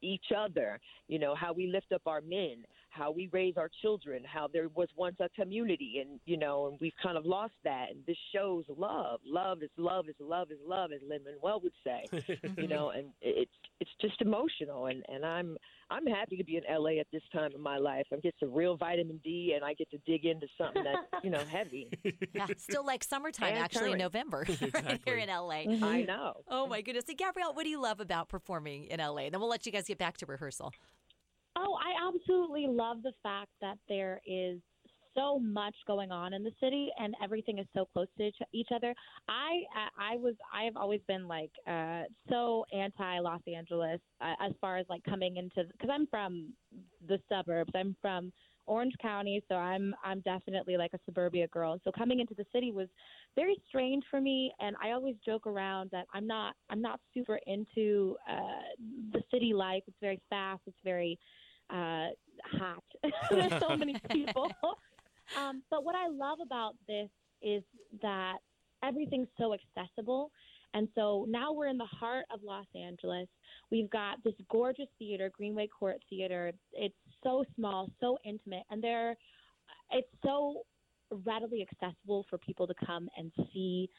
each 0.01 0.31
other, 0.31 0.79
you 1.08 1.17
know, 1.17 1.34
how 1.34 1.51
we 1.51 1.65
lift 1.65 1.91
up 1.91 2.03
our 2.05 2.22
men, 2.22 2.63
how 2.89 3.12
we 3.12 3.29
raise 3.31 3.55
our 3.58 3.69
children, 3.81 4.24
how 4.25 4.48
there 4.51 4.67
was 4.75 4.88
once 4.96 5.15
a 5.19 5.29
community 5.29 6.01
and, 6.01 6.19
you 6.25 6.38
know, 6.38 6.67
and 6.67 6.77
we've 6.81 6.93
kind 7.01 7.17
of 7.17 7.25
lost 7.25 7.53
that. 7.63 7.88
And 7.91 8.05
this 8.05 8.17
shows 8.34 8.65
love. 8.75 9.19
Love 9.25 9.63
is 9.63 9.69
love 9.77 10.10
is 10.10 10.15
love 10.19 10.51
is 10.51 10.58
love, 10.65 10.91
as 10.91 11.01
Lin 11.08 11.19
Manuel 11.24 11.62
would 11.62 11.74
say. 11.84 12.39
you 12.58 12.67
know, 12.67 12.89
and 12.89 13.08
it's 13.22 13.51
it's 13.79 13.91
just 14.01 14.22
emotional 14.22 14.88
and, 14.88 15.03
and 15.08 15.25
I'm 15.25 15.58
I'm 15.91 16.05
happy 16.05 16.38
to 16.38 16.43
be 16.43 16.58
in 16.58 16.63
LA 16.69 17.00
at 17.00 17.08
this 17.12 17.24
time 17.34 17.51
in 17.55 17.62
my 17.62 17.77
life. 17.77 18.05
I 18.13 18.17
get 18.17 18.36
some 18.39 18.53
real 18.53 18.77
vitamin 18.77 19.19
D, 19.24 19.53
and 19.55 19.65
I 19.65 19.74
get 19.74 19.89
to 19.91 19.98
dig 20.05 20.25
into 20.25 20.48
something 20.58 20.84
that's 20.84 21.00
you 21.24 21.31
know 21.31 21.43
heavy. 21.50 21.89
Yeah, 22.34 22.46
still 22.58 22.86
like 22.86 23.03
summertime, 23.03 23.50
And 23.53 23.58
actually, 23.58 23.93
in 23.93 24.00
current. 24.00 24.13
November 24.13 24.43
here 25.05 25.17
in 25.17 25.29
LA. 25.29 25.63
I 25.81 26.03
know. 26.08 26.34
Oh 26.48 26.67
my 26.67 26.81
goodness. 26.81 27.05
Hey, 27.08 27.15
Gabrielle, 27.15 27.53
what 27.53 27.63
do 27.63 27.69
you 27.69 27.81
love 27.81 28.00
about 28.00 28.29
performing 28.29 28.86
in 28.86 29.00
LA? 29.00 29.24
And 29.24 29.34
then 29.34 29.41
we'll 29.41 29.50
let 29.50 29.65
you 29.65 29.72
guys 29.72 29.86
get 29.88 29.98
back 29.98 30.17
to 30.17 30.25
rehearsal. 30.25 30.72
Oh, 31.61 31.75
I 31.75 32.07
absolutely 32.07 32.67
love 32.67 33.01
the 33.03 33.11
fact 33.21 33.51
that 33.59 33.77
there 33.89 34.21
is 34.25 34.61
so 35.13 35.37
much 35.39 35.75
going 35.87 36.09
on 36.11 36.33
in 36.33 36.41
the 36.43 36.51
city 36.61 36.89
and 36.97 37.13
everything 37.21 37.57
is 37.59 37.67
so 37.75 37.85
close 37.85 38.07
to 38.17 38.31
each, 38.53 38.67
other. 38.73 38.95
I 39.27 39.63
I 39.75 40.13
I 40.13 40.15
was 40.17 40.35
I 40.53 40.63
have 40.63 40.77
always 40.77 41.01
been 41.07 41.27
like 41.27 41.51
uh 41.67 42.03
so 42.29 42.63
anti 42.71 43.19
Los 43.19 43.41
Angeles 43.45 43.99
uh, 44.21 44.35
as 44.39 44.53
far 44.61 44.77
as 44.77 44.85
like 44.87 45.03
coming 45.03 45.35
into 45.37 45.65
cuz 45.81 45.89
I'm 45.91 46.07
from 46.07 46.53
the 47.05 47.19
suburbs. 47.27 47.71
I'm 47.75 47.97
from 47.99 48.31
Orange 48.67 48.93
County, 49.01 49.43
so 49.49 49.55
I'm 49.55 49.93
I'm 50.03 50.21
definitely 50.21 50.77
like 50.77 50.93
a 50.93 50.99
suburbia 51.05 51.47
girl. 51.49 51.77
So 51.83 51.91
coming 51.91 52.19
into 52.21 52.35
the 52.35 52.45
city 52.53 52.71
was 52.71 52.87
very 53.35 53.61
strange 53.67 54.05
for 54.09 54.21
me 54.21 54.53
and 54.59 54.77
I 54.81 54.91
always 54.91 55.17
joke 55.25 55.47
around 55.47 55.89
that 55.91 56.05
I'm 56.13 56.27
not 56.27 56.55
I'm 56.69 56.81
not 56.81 57.01
super 57.13 57.39
into 57.47 58.15
uh 58.29 58.61
the 59.11 59.23
city 59.31 59.53
life. 59.53 59.83
It's 59.87 59.97
very 59.99 60.21
fast, 60.29 60.61
it's 60.67 60.77
very 60.83 61.19
uh 61.69 62.07
hot. 62.57 62.83
There's 63.29 63.51
so 63.61 63.75
many 63.75 63.95
people. 64.11 64.51
Um, 65.38 65.63
but 65.69 65.83
what 65.83 65.95
I 65.95 66.07
love 66.07 66.39
about 66.43 66.75
this 66.88 67.09
is 67.41 67.63
that 68.01 68.38
everything's 68.83 69.27
so 69.38 69.53
accessible. 69.53 70.31
And 70.73 70.88
so 70.95 71.25
now 71.27 71.51
we're 71.51 71.67
in 71.67 71.77
the 71.77 71.85
heart 71.85 72.25
of 72.31 72.41
Los 72.43 72.67
Angeles. 72.75 73.27
We've 73.71 73.89
got 73.89 74.23
this 74.23 74.35
gorgeous 74.51 74.88
theater, 74.99 75.31
Greenway 75.33 75.67
Court 75.67 75.97
Theater. 76.09 76.51
It's 76.73 76.95
so 77.23 77.43
small, 77.55 77.89
so 77.99 78.17
intimate, 78.23 78.63
and 78.69 78.83
there, 78.83 79.15
it's 79.91 80.07
so 80.23 80.61
readily 81.25 81.65
accessible 81.69 82.25
for 82.29 82.38
people 82.38 82.67
to 82.67 82.73
come 82.85 83.09
and 83.17 83.31
see 83.51 83.89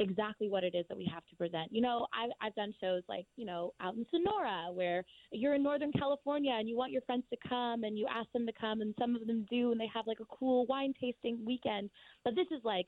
exactly 0.00 0.48
what 0.48 0.64
it 0.64 0.74
is 0.74 0.84
that 0.88 0.96
we 0.96 1.10
have 1.12 1.26
to 1.26 1.36
present. 1.36 1.72
You 1.72 1.80
know, 1.80 2.06
I've, 2.14 2.30
I've 2.40 2.54
done 2.54 2.72
shows 2.80 3.02
like, 3.08 3.26
you 3.36 3.44
know, 3.44 3.72
out 3.80 3.94
in 3.94 4.06
Sonora 4.10 4.68
where 4.72 5.04
you're 5.32 5.54
in 5.54 5.62
Northern 5.62 5.92
California 5.92 6.52
and 6.52 6.68
you 6.68 6.76
want 6.76 6.92
your 6.92 7.02
friends 7.02 7.24
to 7.30 7.48
come 7.48 7.84
and 7.84 7.98
you 7.98 8.06
ask 8.08 8.30
them 8.32 8.46
to 8.46 8.52
come 8.58 8.80
and 8.80 8.94
some 8.98 9.16
of 9.16 9.26
them 9.26 9.46
do 9.50 9.72
and 9.72 9.80
they 9.80 9.90
have 9.92 10.06
like 10.06 10.20
a 10.20 10.36
cool 10.36 10.66
wine 10.66 10.94
tasting 11.00 11.38
weekend. 11.44 11.90
But 12.24 12.34
this 12.34 12.46
is 12.50 12.62
like, 12.64 12.86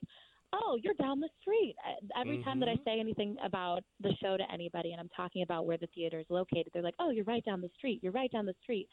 oh, 0.52 0.78
you're 0.82 0.94
down 0.94 1.20
the 1.20 1.28
street. 1.40 1.74
Uh, 1.86 2.20
Every 2.20 2.42
time 2.42 2.58
that 2.60 2.68
I 2.68 2.76
say 2.84 2.98
anything 2.98 3.36
about 3.44 3.82
the 4.00 4.12
show 4.20 4.36
to 4.36 4.44
anybody 4.52 4.92
and 4.92 5.00
I'm 5.00 5.10
talking 5.16 5.42
about 5.42 5.66
where 5.66 5.78
the 5.78 5.88
theater 5.94 6.18
is 6.18 6.26
located, 6.28 6.68
they're 6.72 6.82
like, 6.82 6.96
oh, 6.98 7.10
you're 7.10 7.24
right 7.24 7.44
down 7.44 7.60
the 7.60 7.70
street. 7.76 8.00
You're 8.02 8.12
right 8.12 8.30
down 8.32 8.46
the 8.46 8.54
street. 8.62 8.88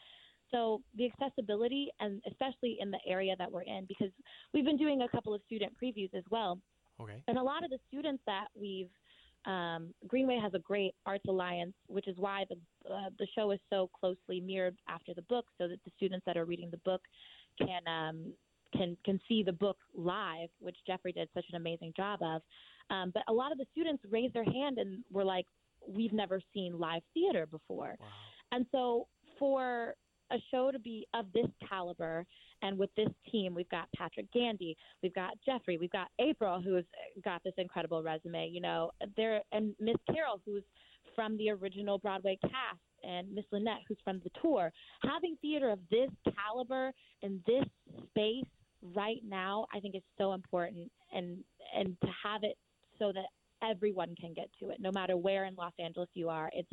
So 0.51 0.81
the 0.95 1.05
accessibility, 1.11 1.89
and 1.99 2.21
especially 2.27 2.77
in 2.79 2.91
the 2.91 2.99
area 3.07 3.35
that 3.37 3.51
we're 3.51 3.63
in, 3.63 3.85
because 3.87 4.11
we've 4.53 4.65
been 4.65 4.77
doing 4.77 5.01
a 5.01 5.09
couple 5.09 5.33
of 5.33 5.41
student 5.45 5.73
previews 5.81 6.13
as 6.15 6.23
well. 6.29 6.59
Okay. 6.99 7.23
And 7.27 7.37
a 7.37 7.43
lot 7.43 7.63
of 7.63 7.69
the 7.69 7.79
students 7.87 8.23
that 8.25 8.47
we've 8.59 8.89
um, 9.45 9.93
Greenway 10.07 10.39
has 10.41 10.53
a 10.53 10.59
great 10.59 10.93
arts 11.05 11.23
alliance, 11.27 11.73
which 11.87 12.07
is 12.07 12.17
why 12.17 12.45
the 12.49 12.57
uh, 12.91 13.09
the 13.17 13.27
show 13.33 13.51
is 13.51 13.59
so 13.69 13.89
closely 13.97 14.41
mirrored 14.41 14.75
after 14.89 15.13
the 15.13 15.21
book, 15.23 15.45
so 15.57 15.67
that 15.67 15.79
the 15.85 15.91
students 15.95 16.25
that 16.25 16.37
are 16.37 16.45
reading 16.45 16.69
the 16.69 16.77
book 16.77 17.01
can 17.57 17.81
um, 17.87 18.33
can 18.75 18.97
can 19.05 19.19
see 19.27 19.43
the 19.43 19.53
book 19.53 19.77
live, 19.95 20.49
which 20.59 20.75
Jeffrey 20.85 21.13
did 21.13 21.29
such 21.33 21.45
an 21.49 21.55
amazing 21.55 21.93
job 21.95 22.19
of. 22.21 22.41
Um, 22.89 23.11
but 23.13 23.23
a 23.27 23.33
lot 23.33 23.51
of 23.51 23.57
the 23.57 23.65
students 23.71 24.03
raised 24.09 24.33
their 24.33 24.43
hand 24.43 24.79
and 24.79 25.03
were 25.11 25.23
like, 25.23 25.45
"We've 25.87 26.13
never 26.13 26.41
seen 26.53 26.77
live 26.77 27.03
theater 27.13 27.45
before," 27.45 27.95
and 28.51 28.65
so 28.71 29.07
for 29.39 29.95
a 30.31 30.37
show 30.51 30.71
to 30.71 30.79
be 30.79 31.07
of 31.13 31.25
this 31.33 31.47
caliber 31.67 32.25
and 32.61 32.77
with 32.77 32.89
this 32.95 33.09
team, 33.31 33.53
we've 33.53 33.69
got 33.69 33.87
Patrick 33.95 34.31
Gandy, 34.33 34.75
we've 35.03 35.13
got 35.13 35.31
Jeffrey, 35.45 35.77
we've 35.77 35.91
got 35.91 36.07
April, 36.19 36.61
who's 36.61 36.85
got 37.23 37.43
this 37.43 37.53
incredible 37.57 38.03
resume, 38.03 38.49
you 38.49 38.61
know, 38.61 38.91
there, 39.15 39.41
and 39.51 39.75
Miss 39.79 39.97
Carol, 40.11 40.41
who's 40.45 40.63
from 41.15 41.37
the 41.37 41.49
original 41.49 41.97
Broadway 41.97 42.37
cast, 42.41 42.79
and 43.03 43.33
Miss 43.33 43.45
Lynette, 43.51 43.81
who's 43.87 43.97
from 44.03 44.19
the 44.23 44.31
tour. 44.41 44.71
Having 45.03 45.37
theater 45.41 45.69
of 45.69 45.79
this 45.89 46.09
caliber 46.35 46.91
in 47.21 47.41
this 47.45 47.63
space 48.09 48.45
right 48.95 49.21
now, 49.27 49.65
I 49.73 49.79
think 49.79 49.95
is 49.95 50.03
so 50.17 50.33
important, 50.33 50.91
and 51.13 51.37
and 51.75 51.95
to 52.01 52.07
have 52.23 52.43
it 52.43 52.57
so 52.99 53.11
that 53.13 53.25
everyone 53.67 54.15
can 54.19 54.33
get 54.33 54.49
to 54.59 54.69
it, 54.69 54.77
no 54.79 54.91
matter 54.91 55.17
where 55.17 55.45
in 55.45 55.55
Los 55.55 55.73
Angeles 55.79 56.09
you 56.13 56.29
are. 56.29 56.49
It's 56.53 56.69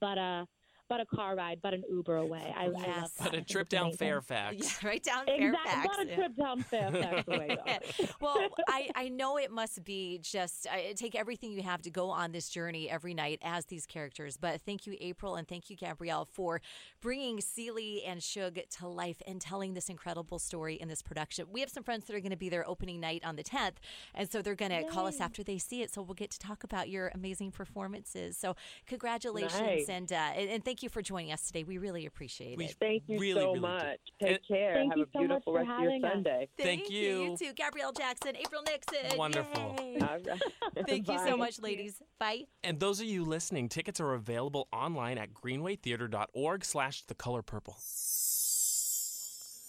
but 0.00 0.18
a 0.18 0.46
but 0.92 1.00
a 1.00 1.06
car 1.06 1.34
ride, 1.36 1.60
but 1.62 1.72
an 1.72 1.82
Uber 1.90 2.16
away. 2.16 2.52
I, 2.56 2.64
I 2.64 2.66
love 2.68 2.82
that. 2.84 3.08
But 3.18 3.24
I 3.24 3.28
a 3.28 3.30
think 3.30 3.48
trip 3.48 3.68
down. 3.70 3.92
Fairfax. 3.94 4.56
Yeah, 4.82 4.88
right 4.88 5.02
down 5.02 5.26
Exactly, 5.28 5.48
Fairfax. 5.72 5.86
not 5.86 6.00
a 6.06 6.08
Yeah. 6.08 6.16
trip 6.16 6.36
down 6.36 6.62
Fairfax 6.72 7.28
away. 7.28 7.58
well, 8.20 8.48
I, 8.68 8.90
I 8.94 9.08
know 9.08 9.38
it 9.38 9.50
must 9.50 9.82
be 9.84 10.18
just 10.22 10.66
uh, 10.66 10.72
take 10.94 11.14
everything 11.14 11.52
you 11.52 11.62
have 11.62 11.80
to 11.82 11.90
go 11.90 12.10
on 12.10 12.32
this 12.32 12.50
journey 12.50 12.90
every 12.90 13.14
night 13.14 13.38
as 13.42 13.64
these 13.66 13.86
characters. 13.86 14.36
But 14.36 14.60
thank 14.60 14.86
you, 14.86 14.94
April, 15.00 15.36
and 15.36 15.48
thank 15.48 15.70
you, 15.70 15.76
Gabrielle, 15.76 16.26
for 16.26 16.60
bringing 17.00 17.40
Celie 17.40 18.02
and 18.04 18.22
Shug 18.22 18.58
to 18.78 18.86
life 18.88 19.22
and 19.26 19.40
telling 19.40 19.72
this 19.74 19.88
incredible 19.88 20.38
story 20.38 20.74
in 20.74 20.88
this 20.88 21.00
production. 21.00 21.46
We 21.50 21.60
have 21.60 21.70
some 21.70 21.84
friends 21.84 22.04
that 22.04 22.14
are 22.14 22.20
going 22.20 22.30
to 22.32 22.36
be 22.36 22.50
there 22.50 22.68
opening 22.68 23.00
night 23.00 23.22
on 23.24 23.36
the 23.36 23.44
10th, 23.44 23.76
and 24.14 24.30
so 24.30 24.42
they're 24.42 24.54
going 24.54 24.70
to 24.72 24.84
call 24.90 25.06
us 25.06 25.20
after 25.20 25.42
they 25.42 25.56
see 25.58 25.80
it. 25.82 25.92
So 25.92 26.02
we'll 26.02 26.14
get 26.14 26.30
to 26.32 26.38
talk 26.38 26.64
about 26.64 26.90
your 26.90 27.10
amazing 27.14 27.50
performances. 27.52 28.36
So 28.36 28.56
congratulations, 28.86 29.60
Nice. 29.60 29.88
and, 29.88 30.12
uh, 30.12 30.16
and 30.36 30.50
and 30.50 30.64
thank 30.82 30.90
you 30.90 31.00
for 31.00 31.02
joining 31.02 31.30
us 31.32 31.46
today. 31.46 31.62
We 31.62 31.78
really 31.78 32.06
appreciate 32.06 32.58
We 32.58 32.64
it. 32.64 32.76
Thank 32.80 33.04
you 33.06 33.18
Really, 33.20 33.40
so 33.40 33.46
really 33.52 33.54
do. 33.54 33.60
much. 33.60 33.98
Take 34.20 34.30
And- 34.30 34.38
care. 34.48 34.74
Thank 34.74 34.90
Have 34.92 34.98
you 34.98 35.04
a 35.04 35.06
so 35.12 35.18
much 35.20 35.28
beautiful 35.28 35.52
for 35.52 35.58
rest 35.60 35.70
of 35.70 35.80
your 35.80 35.92
us. 35.94 36.00
Sunday. 36.12 36.48
Thank 36.58 36.90
you. 36.90 36.98
you. 37.00 37.22
You 37.30 37.36
too. 37.36 37.52
Gabrielle 37.54 37.92
Jackson, 37.92 38.36
April 38.36 38.62
Nixon. 38.66 39.16
Wonderful. 39.18 39.76
Yay. 39.78 39.98
All 40.00 40.08
right. 40.08 40.42
Thank 40.88 41.08
you 41.08 41.18
so 41.20 41.36
much, 41.36 41.60
ladies. 41.60 42.02
Bye. 42.18 42.46
And 42.64 42.80
those 42.80 42.98
of 43.00 43.06
you 43.06 43.24
listening, 43.24 43.68
tickets 43.68 44.00
are 44.00 44.12
available 44.14 44.66
online 44.72 45.18
at 45.18 45.32
greenwaytheater.org 45.32 46.64
slash 46.64 47.02
the 47.02 47.14
color 47.14 47.42
purple. 47.42 47.76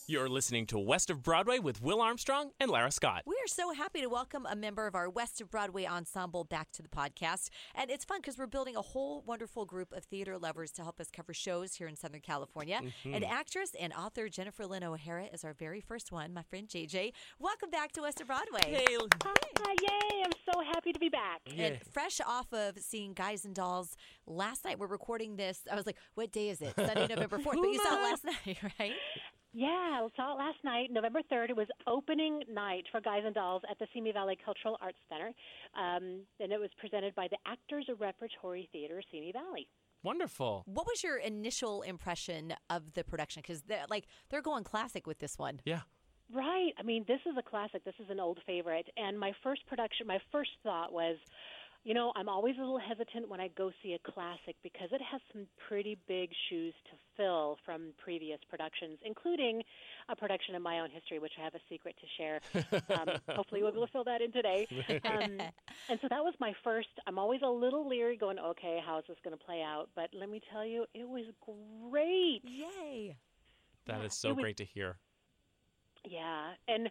You're 0.05 0.27
listening 0.27 0.65
to 0.67 0.77
West 0.77 1.09
of 1.09 1.23
Broadway 1.23 1.59
with 1.59 1.81
Will 1.81 2.01
Armstrong 2.01 2.51
and 2.59 2.69
Lara 2.69 2.91
Scott. 2.91 3.23
We 3.25 3.35
are 3.35 3.47
so 3.47 3.71
happy 3.71 4.01
to 4.01 4.07
welcome 4.07 4.45
a 4.45 4.53
member 4.53 4.85
of 4.85 4.95
our 4.95 5.09
West 5.09 5.39
of 5.39 5.49
Broadway 5.49 5.85
ensemble 5.85 6.43
back 6.43 6.73
to 6.73 6.81
the 6.81 6.89
podcast. 6.89 7.47
And 7.73 7.89
it's 7.89 8.03
fun 8.03 8.19
because 8.19 8.37
we're 8.37 8.47
building 8.47 8.75
a 8.75 8.81
whole 8.81 9.23
wonderful 9.25 9.63
group 9.63 9.93
of 9.93 10.03
theater 10.03 10.37
lovers 10.37 10.71
to 10.71 10.81
help 10.81 10.99
us 10.99 11.09
cover 11.09 11.33
shows 11.33 11.75
here 11.75 11.87
in 11.87 11.95
Southern 11.95 12.19
California. 12.19 12.81
Mm-hmm. 12.83 13.13
And 13.13 13.23
actress 13.23 13.77
and 13.79 13.93
author 13.93 14.27
Jennifer 14.27 14.65
Lynn 14.65 14.83
O'Hara 14.83 15.27
is 15.31 15.45
our 15.45 15.53
very 15.53 15.79
first 15.79 16.11
one, 16.11 16.33
my 16.33 16.43
friend 16.43 16.67
JJ. 16.67 17.13
Welcome 17.39 17.69
back 17.69 17.93
to 17.93 18.01
West 18.01 18.19
of 18.19 18.27
Broadway. 18.27 18.59
Hey, 18.65 18.97
Hi, 19.25 19.75
yay! 19.81 20.23
I'm 20.25 20.31
so 20.53 20.59
happy 20.73 20.91
to 20.91 20.99
be 20.99 21.07
back. 21.07 21.43
And 21.57 21.79
fresh 21.93 22.19
off 22.27 22.51
of 22.51 22.77
seeing 22.77 23.13
Guys 23.13 23.45
and 23.45 23.55
Dolls 23.55 23.95
last 24.27 24.65
night, 24.65 24.79
we're 24.79 24.87
recording 24.87 25.37
this. 25.37 25.61
I 25.71 25.75
was 25.75 25.85
like, 25.85 25.97
what 26.15 26.33
day 26.33 26.49
is 26.49 26.61
it? 26.61 26.73
Sunday, 26.75 27.07
November 27.09 27.37
4th. 27.37 27.43
But 27.45 27.55
you 27.55 27.81
saw 27.81 27.95
it 27.95 28.01
last 28.01 28.25
night, 28.45 28.57
right? 28.77 28.91
Yeah, 29.55 29.67
I 29.67 30.07
saw 30.15 30.33
it 30.33 30.37
last 30.39 30.57
night, 30.63 30.89
November 30.91 31.21
3rd. 31.31 31.51
It 31.51 31.55
was 31.55 31.67
opening 31.85 32.41
night 32.51 32.85
for 32.91 32.99
Guys 33.01 33.21
and 33.23 33.35
Dolls 33.35 33.61
at 33.69 33.77
the 33.77 33.85
Simi 33.93 34.11
Valley 34.11 34.35
Cultural 34.43 34.77
Arts 34.81 34.97
Center. 35.09 35.31
Um, 35.77 36.21
and 36.39 36.51
it 36.51 36.59
was 36.59 36.71
presented 36.79 37.13
by 37.13 37.27
the 37.29 37.37
Actors 37.45 37.87
Repertory 37.99 38.67
Theater, 38.71 39.01
Simi 39.11 39.31
Valley. 39.31 39.67
wonderful. 40.01 40.63
What 40.65 40.87
was 40.87 41.03
your 41.03 41.17
initial 41.17 41.83
impression 41.83 42.55
of 42.69 42.93
the 42.93 43.03
production? 43.03 43.41
Because 43.45 43.61
they're 43.61 43.85
like 43.89 44.07
they're 44.29 44.41
going 44.41 44.63
classic 44.63 45.05
with 45.05 45.19
this 45.19 45.37
one. 45.37 45.61
Yeah. 45.65 45.81
Right. 46.33 46.71
I 46.79 46.83
mean, 46.83 47.05
this 47.07 47.19
is 47.27 47.35
a 47.37 47.43
classic. 47.43 47.83
This 47.85 47.93
is 47.99 48.09
an 48.09 48.19
old 48.19 48.39
favorite. 48.47 48.89
And 48.97 49.19
my 49.19 49.33
first 49.43 49.65
production, 49.67 50.07
my 50.07 50.19
first 50.31 50.49
thought 50.63 50.91
was, 50.91 51.17
you 51.83 51.93
know, 51.93 52.13
I'm 52.15 52.29
always 52.29 52.55
a 52.57 52.61
little 52.61 52.79
hesitant 52.79 53.27
when 53.29 53.41
I 53.41 53.49
go 53.49 53.71
see 53.83 53.93
a 53.93 54.11
classic 54.11 54.55
because 54.63 54.89
it 54.91 55.01
has 55.11 55.19
some 55.33 55.45
pretty 55.67 55.97
big 56.07 56.29
shoes 56.49 56.73
to 56.85 56.91
fill 57.17 57.57
from 57.65 57.93
previous 58.01 58.39
productions, 58.49 58.99
including 59.05 59.61
a 60.07 60.15
production 60.15 60.55
of 60.55 60.61
my 60.61 60.79
own 60.79 60.89
history, 60.89 61.19
which 61.19 61.33
I 61.39 61.43
have 61.43 61.55
a 61.55 61.59
secret 61.69 61.95
to 61.99 62.07
share. 62.17 62.39
Um, 62.97 63.09
hopefully, 63.35 63.61
we'll 63.61 63.71
be 63.71 63.77
able 63.77 63.87
to 63.87 63.91
fill 63.91 64.03
that 64.05 64.21
in 64.21 64.31
today. 64.31 64.67
Um, 65.05 65.37
and 65.89 65.99
so 66.01 66.07
that 66.09 66.23
was 66.23 66.33
my 66.39 66.53
first. 66.63 66.87
I'm 67.07 67.19
always 67.19 67.41
a 67.43 67.49
little 67.49 67.87
leery, 67.87 68.15
going, 68.15 68.39
okay, 68.39 68.79
how 68.85 68.99
is 68.99 69.03
this 69.07 69.17
going 69.23 69.37
to 69.37 69.43
play 69.43 69.61
out? 69.61 69.89
But 69.95 70.09
let 70.13 70.29
me 70.29 70.41
tell 70.51 70.65
you, 70.65 70.85
it 70.93 71.07
was 71.07 71.25
great. 71.91 72.41
Yay! 72.45 73.17
That 73.85 73.97
is 73.97 74.03
Yeah, 74.03 74.07
so 74.09 74.29
it 74.29 74.35
was- 74.37 74.43
great 74.43 74.57
to 74.57 74.65
hear. 74.65 74.97
Yeah, 76.05 76.51
and 76.67 76.89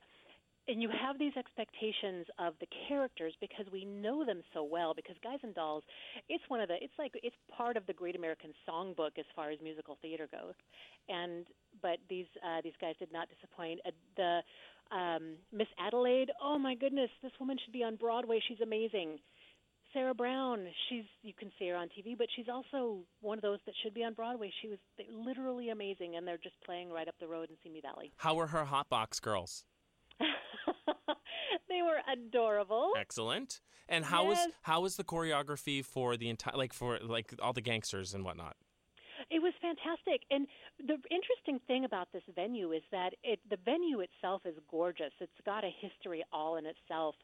and 0.68 0.80
you 0.80 0.88
have 0.88 1.18
these 1.18 1.32
expectations 1.36 2.26
of 2.38 2.54
the 2.60 2.66
characters 2.88 3.34
because 3.40 3.66
we 3.72 3.84
know 3.84 4.24
them 4.24 4.42
so 4.54 4.62
well. 4.62 4.94
Because 4.94 5.16
Guys 5.22 5.38
and 5.42 5.54
Dolls, 5.54 5.82
it's 6.28 6.44
one 6.48 6.60
of 6.60 6.68
the 6.68 6.74
it's 6.80 6.92
like 6.98 7.12
it's 7.22 7.36
part 7.54 7.76
of 7.76 7.86
the 7.86 7.92
Great 7.92 8.16
American 8.16 8.52
Songbook 8.68 9.18
as 9.18 9.24
far 9.34 9.50
as 9.50 9.58
musical 9.62 9.98
theater 10.00 10.28
goes. 10.30 10.54
And 11.08 11.46
but 11.80 11.98
these 12.08 12.26
uh, 12.44 12.60
these 12.62 12.78
guys 12.80 12.94
did 12.98 13.12
not 13.12 13.28
disappoint. 13.28 13.80
Uh, 13.86 13.90
the 14.16 14.40
um, 14.94 15.34
Miss 15.52 15.68
Adelaide, 15.78 16.30
oh 16.42 16.58
my 16.58 16.74
goodness, 16.74 17.10
this 17.22 17.32
woman 17.40 17.58
should 17.64 17.72
be 17.72 17.82
on 17.82 17.96
Broadway. 17.96 18.40
She's 18.46 18.60
amazing. 18.60 19.18
Sarah 19.92 20.14
Brown. 20.14 20.66
She's 20.88 21.04
you 21.22 21.32
can 21.34 21.50
see 21.58 21.68
her 21.68 21.76
on 21.76 21.88
TV, 21.88 22.16
but 22.16 22.28
she's 22.34 22.48
also 22.48 23.00
one 23.20 23.36
of 23.36 23.42
those 23.42 23.58
that 23.66 23.74
should 23.82 23.94
be 23.94 24.04
on 24.04 24.14
Broadway. 24.14 24.50
She 24.62 24.68
was 24.68 24.78
literally 25.10 25.70
amazing, 25.70 26.16
and 26.16 26.26
they're 26.26 26.38
just 26.38 26.56
playing 26.64 26.90
right 26.90 27.08
up 27.08 27.14
the 27.20 27.26
road 27.26 27.50
in 27.50 27.56
Simi 27.62 27.80
Valley. 27.80 28.12
How 28.16 28.34
were 28.34 28.46
her 28.46 28.64
Hotbox 28.64 29.20
girls? 29.20 29.64
they 31.68 31.82
were 31.82 32.00
adorable. 32.12 32.92
Excellent. 32.98 33.60
And 33.88 34.04
how 34.04 34.24
was 34.26 34.38
how 34.62 34.80
was 34.80 34.96
the 34.96 35.04
choreography 35.04 35.84
for 35.84 36.16
the 36.16 36.28
entire 36.28 36.56
like 36.56 36.72
for 36.72 36.98
like 37.00 37.34
all 37.42 37.52
the 37.52 37.60
gangsters 37.60 38.14
and 38.14 38.24
whatnot? 38.24 38.56
It 39.30 39.40
was 39.40 39.52
fantastic, 39.62 40.22
and 40.30 40.46
the 40.78 40.96
interesting 41.10 41.60
thing 41.66 41.84
about 41.84 42.08
this 42.12 42.22
venue 42.34 42.72
is 42.72 42.82
that 42.90 43.14
it 43.22 43.40
the 43.48 43.56
venue 43.64 44.00
itself 44.00 44.42
is 44.44 44.54
gorgeous. 44.70 45.12
It's 45.20 45.40
got 45.44 45.64
a 45.64 45.70
history 45.80 46.24
all 46.32 46.56
in 46.56 46.66
itself, 46.66 47.14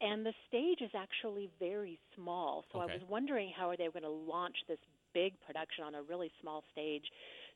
and 0.00 0.24
the 0.24 0.32
stage 0.48 0.80
is 0.80 0.90
actually 0.94 1.50
very 1.58 1.98
small. 2.14 2.64
So 2.72 2.80
Okay. 2.80 2.92
I 2.92 2.96
was 2.96 3.04
wondering 3.08 3.52
how 3.56 3.68
are 3.68 3.76
they 3.76 3.88
going 3.88 4.02
to 4.02 4.08
launch 4.08 4.56
this 4.68 4.78
big 5.14 5.34
production 5.40 5.84
on 5.84 5.94
a 5.94 6.02
really 6.02 6.30
small 6.40 6.62
stage. 6.72 7.04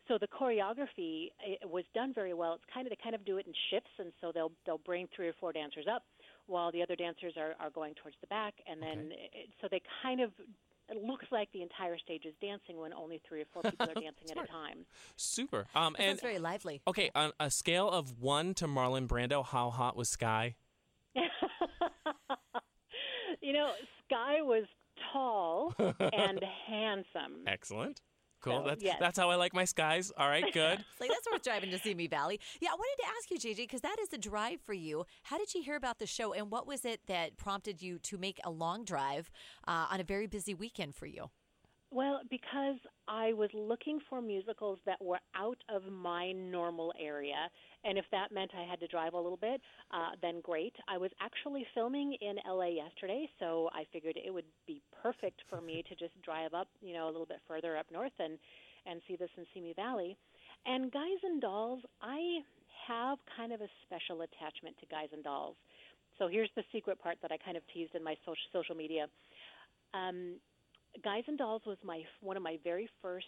So 0.09 0.19
the 0.19 0.29
choreography 0.29 1.31
it 1.41 1.69
was 1.69 1.85
done 1.95 2.13
very 2.15 2.35
well. 2.35 2.55
It's 2.55 2.65
kind 2.73 2.87
of 2.87 2.91
they 2.91 2.99
kind 3.03 3.15
of 3.15 3.25
do 3.25 3.39
it 3.39 3.47
in 3.47 3.55
shifts, 3.71 3.91
and 3.99 4.13
so 4.21 4.33
they'll 4.33 4.53
they'll 4.67 4.79
bring 4.79 5.09
three 5.17 5.29
or 5.29 5.33
four 5.41 5.53
dancers 5.53 5.87
up, 5.91 6.03
while 6.47 6.71
the 6.71 6.83
other 6.83 6.95
dancers 6.97 7.35
are 7.39 7.55
are 7.59 7.71
going 7.71 7.95
towards 7.95 8.17
the 8.21 8.27
back, 8.27 8.55
and 8.71 8.83
then 8.83 9.11
it, 9.13 9.49
so 9.63 9.69
they 9.71 9.81
kind 10.03 10.21
of 10.21 10.31
it 10.91 11.03
looks 11.03 11.25
like 11.33 11.51
the 11.53 11.63
entire 11.63 11.97
stage 11.97 12.27
is 12.27 12.35
dancing 12.43 12.77
when 12.79 12.93
only 12.93 13.19
three 13.27 13.41
or 13.41 13.47
four 13.55 13.63
people 13.71 13.89
are 13.89 13.95
dancing 13.95 14.31
at 14.31 14.37
a 14.37 14.47
time. 14.47 14.85
Super. 15.17 15.65
Um 15.75 15.95
That 15.95 16.03
and 16.03 16.11
sounds 16.11 16.21
very 16.21 16.39
lively. 16.39 16.83
okay, 16.87 17.11
on 17.15 17.33
a 17.41 17.51
scale 17.51 17.89
of 17.89 18.21
one 18.21 18.53
to 18.55 18.67
Marlon 18.67 19.07
Brando, 19.09 19.43
how 19.45 19.71
hot 19.71 19.97
was 19.97 20.11
Sky? 20.11 20.57
you 23.41 23.53
know, 23.53 23.71
Sky 24.07 24.43
was 24.43 24.65
tall 25.15 25.75
and 25.79 26.41
handsome. 26.67 27.45
Excellent. 27.47 28.01
Cool. 28.43 28.61
So, 28.61 28.69
that's 28.69 28.85
yes. 28.85 28.97
that's 29.01 29.19
how 29.19 29.31
I 29.31 29.37
like 29.37 29.55
my 29.55 29.65
skies. 29.65 30.13
All 30.19 30.29
right, 30.29 30.45
good. 30.53 30.85
Like 31.01 31.11
that's 31.11 31.27
worth 31.31 31.43
driving 31.43 31.71
to 31.71 31.79
Simi 31.79 32.07
Valley. 32.07 32.41
Yeah, 32.61 32.71
I 32.71 32.75
wanted 32.75 33.03
to 33.03 33.09
ask 33.17 33.31
you, 33.31 33.39
JJ, 33.39 33.57
because 33.57 33.81
that 33.81 33.97
is 34.03 34.13
a 34.13 34.19
drive 34.19 34.61
for 34.61 34.75
you. 34.75 35.07
How 35.23 35.39
did 35.39 35.55
you 35.55 35.63
hear 35.63 35.77
about 35.77 35.99
the 35.99 36.07
show, 36.07 36.35
and 36.35 36.51
what 36.51 36.67
was 36.67 36.85
it 36.85 37.01
that 37.07 37.37
prompted 37.37 37.81
you 37.81 37.99
to 38.01 38.19
make 38.19 38.39
a 38.45 38.51
long 38.51 38.85
drive 38.85 39.31
uh, 39.67 39.87
on 39.91 40.01
a 40.01 40.05
very 40.05 40.27
busy 40.27 40.55
weekend 40.55 40.95
for 40.95 41.07
you? 41.07 41.31
Well, 41.95 42.23
because 42.29 42.75
I 43.07 43.35
was 43.35 43.51
looking 43.55 44.01
for 44.11 44.21
musicals 44.21 44.81
that 44.85 45.01
were 45.01 45.21
out 45.37 45.59
of 45.69 45.85
my 45.93 46.33
normal 46.33 46.93
area, 47.01 47.49
and 47.85 47.97
if 47.97 48.05
that 48.11 48.33
meant 48.33 48.51
I 48.53 48.69
had 48.69 48.81
to 48.81 48.89
drive 48.89 49.13
a 49.13 49.17
little 49.17 49.39
bit, 49.39 49.61
uh, 49.93 50.19
then 50.21 50.41
great. 50.43 50.75
I 50.89 50.99
was 50.99 51.13
actually 51.21 51.65
filming 51.73 52.17
in 52.21 52.35
LA 52.51 52.83
yesterday, 52.83 53.29
so 53.39 53.71
I 53.73 53.85
figured 53.93 54.17
it 54.17 54.35
would 54.35 54.51
be 54.67 54.83
perfect 55.05 55.43
for 55.49 55.61
me 55.61 55.85
to 55.89 55.95
just 55.95 56.21
drive 56.23 56.53
up, 56.53 56.67
you 56.83 56.95
know, 56.95 57.07
a 57.07 57.13
little 57.15 57.27
bit 57.27 57.39
further 57.47 57.77
up 57.77 57.87
north 57.93 58.19
and 58.19 58.39
and 58.87 59.01
see 59.07 59.15
the 59.15 59.29
Simi 59.55 59.73
Valley. 59.75 60.17
And 60.67 60.91
Guys 60.91 61.23
and 61.23 61.41
Dolls, 61.41 61.81
I 62.03 62.41
have 62.89 63.19
kind 63.37 63.53
of 63.53 63.61
a 63.61 63.69
special 63.87 64.23
attachment 64.23 64.75
to 64.81 64.87
Guys 64.87 65.09
and 65.13 65.23
Dolls. 65.23 65.55
So 66.19 66.27
here's 66.27 66.51
the 66.57 66.65
secret 66.73 67.01
part 67.01 67.19
that 67.23 67.31
I 67.31 67.39
kind 67.39 67.57
of 67.57 67.63
teased 67.73 67.95
in 67.95 68.03
my 68.03 68.17
social 68.27 68.51
social 68.53 68.75
media. 68.75 69.07
Um, 69.95 70.41
Guys 71.03 71.25
and 71.27 71.37
Dolls 71.39 71.63
was 71.67 71.77
my 71.83 72.03
one 72.21 72.37
of 72.37 72.43
my 72.43 72.59
very 72.63 72.89
first 73.03 73.27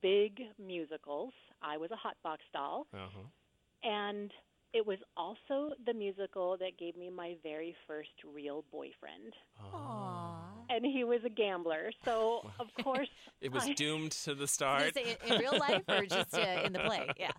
big 0.00 0.40
musicals. 0.58 1.32
I 1.62 1.76
was 1.76 1.90
a 1.90 1.94
hotbox 1.96 2.38
doll, 2.52 2.86
Uh-huh. 2.94 3.88
and 3.88 4.30
it 4.72 4.86
was 4.86 4.98
also 5.16 5.74
the 5.84 5.92
musical 5.92 6.56
that 6.58 6.78
gave 6.78 6.96
me 6.96 7.10
my 7.10 7.36
very 7.42 7.76
first 7.86 8.08
real 8.34 8.64
boyfriend. 8.72 9.34
Aww. 9.74 10.34
And 10.70 10.84
he 10.86 11.04
was 11.04 11.20
a 11.24 11.28
gambler, 11.28 11.92
so 12.04 12.48
of 12.60 12.68
course 12.82 13.08
It 13.40 13.52
was 13.52 13.64
I- 13.64 13.72
doomed 13.84 14.12
to 14.24 14.34
the 14.34 14.44
Did 14.44 14.48
start. 14.48 14.96
in, 14.96 15.32
in 15.32 15.38
real 15.38 15.58
life 15.58 15.82
or 15.88 16.06
just 16.06 16.34
uh, 16.34 16.62
in 16.64 16.72
the 16.72 16.78
play? 16.80 17.06
Yeah. 17.18 17.32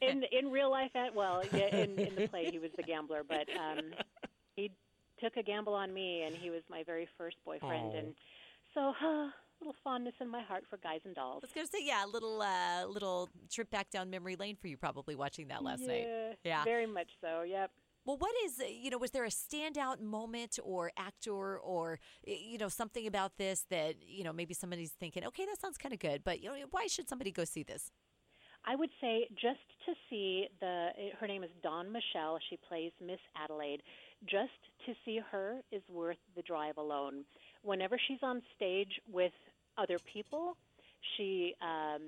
in 0.00 0.22
in 0.32 0.50
real 0.50 0.70
life 0.70 0.90
at 0.94 1.14
well 1.14 1.42
yeah, 1.52 1.74
in 1.74 1.98
in 1.98 2.14
the 2.14 2.28
play 2.28 2.50
he 2.50 2.58
was 2.58 2.70
the 2.76 2.82
gambler 2.82 3.22
but 3.26 3.48
um 3.58 3.80
he 4.54 4.70
took 5.18 5.36
a 5.36 5.42
gamble 5.42 5.74
on 5.74 5.92
me 5.92 6.22
and 6.22 6.36
he 6.36 6.50
was 6.50 6.62
my 6.70 6.82
very 6.84 7.08
first 7.16 7.36
boyfriend 7.44 7.92
Aw. 7.94 7.98
and 7.98 8.14
so 8.74 8.80
uh, 9.04 9.28
little 9.60 9.74
fondness 9.82 10.14
in 10.20 10.28
my 10.28 10.42
heart 10.42 10.64
for 10.70 10.76
guys 10.78 11.00
and 11.04 11.14
dolls 11.14 11.42
I 11.42 11.46
was 11.46 11.52
gonna 11.54 11.66
say, 11.66 11.84
yeah, 11.84 12.04
a 12.04 12.08
little 12.08 12.40
uh, 12.42 12.86
little 12.86 13.28
trip 13.50 13.70
back 13.70 13.90
down 13.90 14.10
memory 14.10 14.36
lane 14.36 14.56
for 14.60 14.68
you, 14.68 14.76
probably 14.76 15.14
watching 15.14 15.48
that 15.48 15.62
last 15.62 15.80
night. 15.80 16.06
yeah, 16.06 16.32
Yeah. 16.44 16.64
very 16.64 16.86
much 16.86 17.10
so 17.20 17.42
yep 17.42 17.70
Well, 18.04 18.16
what 18.16 18.32
is, 18.46 18.58
uh, 18.60 18.64
you 18.84 18.88
know, 18.90 18.98
was 18.98 19.10
there 19.10 19.24
a 19.24 19.28
standout 19.28 20.00
moment 20.00 20.58
or 20.62 20.92
actor 20.96 21.58
or, 21.58 21.98
you 22.24 22.56
know, 22.56 22.68
something 22.70 23.06
about 23.06 23.36
this 23.36 23.66
that, 23.68 23.96
you 24.16 24.24
know, 24.24 24.32
maybe 24.32 24.54
somebody's 24.54 24.92
thinking, 24.92 25.26
okay, 25.26 25.44
that 25.44 25.60
sounds 25.60 25.76
kind 25.76 25.92
of 25.92 25.98
good, 25.98 26.22
but, 26.24 26.40
you 26.42 26.48
know, 26.48 26.56
why 26.70 26.86
should 26.86 27.06
somebody 27.08 27.30
go 27.30 27.44
see 27.44 27.62
this? 27.64 27.90
I 28.64 28.76
would 28.76 28.90
say 29.00 29.28
just 29.34 29.66
to 29.86 29.92
see 30.08 30.48
the 30.60 30.88
her 31.20 31.26
name 31.26 31.42
is 31.44 31.50
Dawn 31.62 31.86
Michelle. 31.92 32.38
She 32.50 32.56
plays 32.68 32.92
Miss 33.00 33.20
Adelaide. 33.42 33.82
Just 34.24 34.60
to 34.86 34.94
see 35.04 35.20
her 35.30 35.60
is 35.70 35.82
worth 35.88 36.18
the 36.34 36.42
drive 36.42 36.76
alone. 36.76 37.24
Whenever 37.62 37.98
she's 38.08 38.22
on 38.22 38.42
stage 38.56 39.00
with 39.10 39.32
other 39.76 39.98
people, 40.12 40.56
she 41.16 41.54
um, 41.62 42.02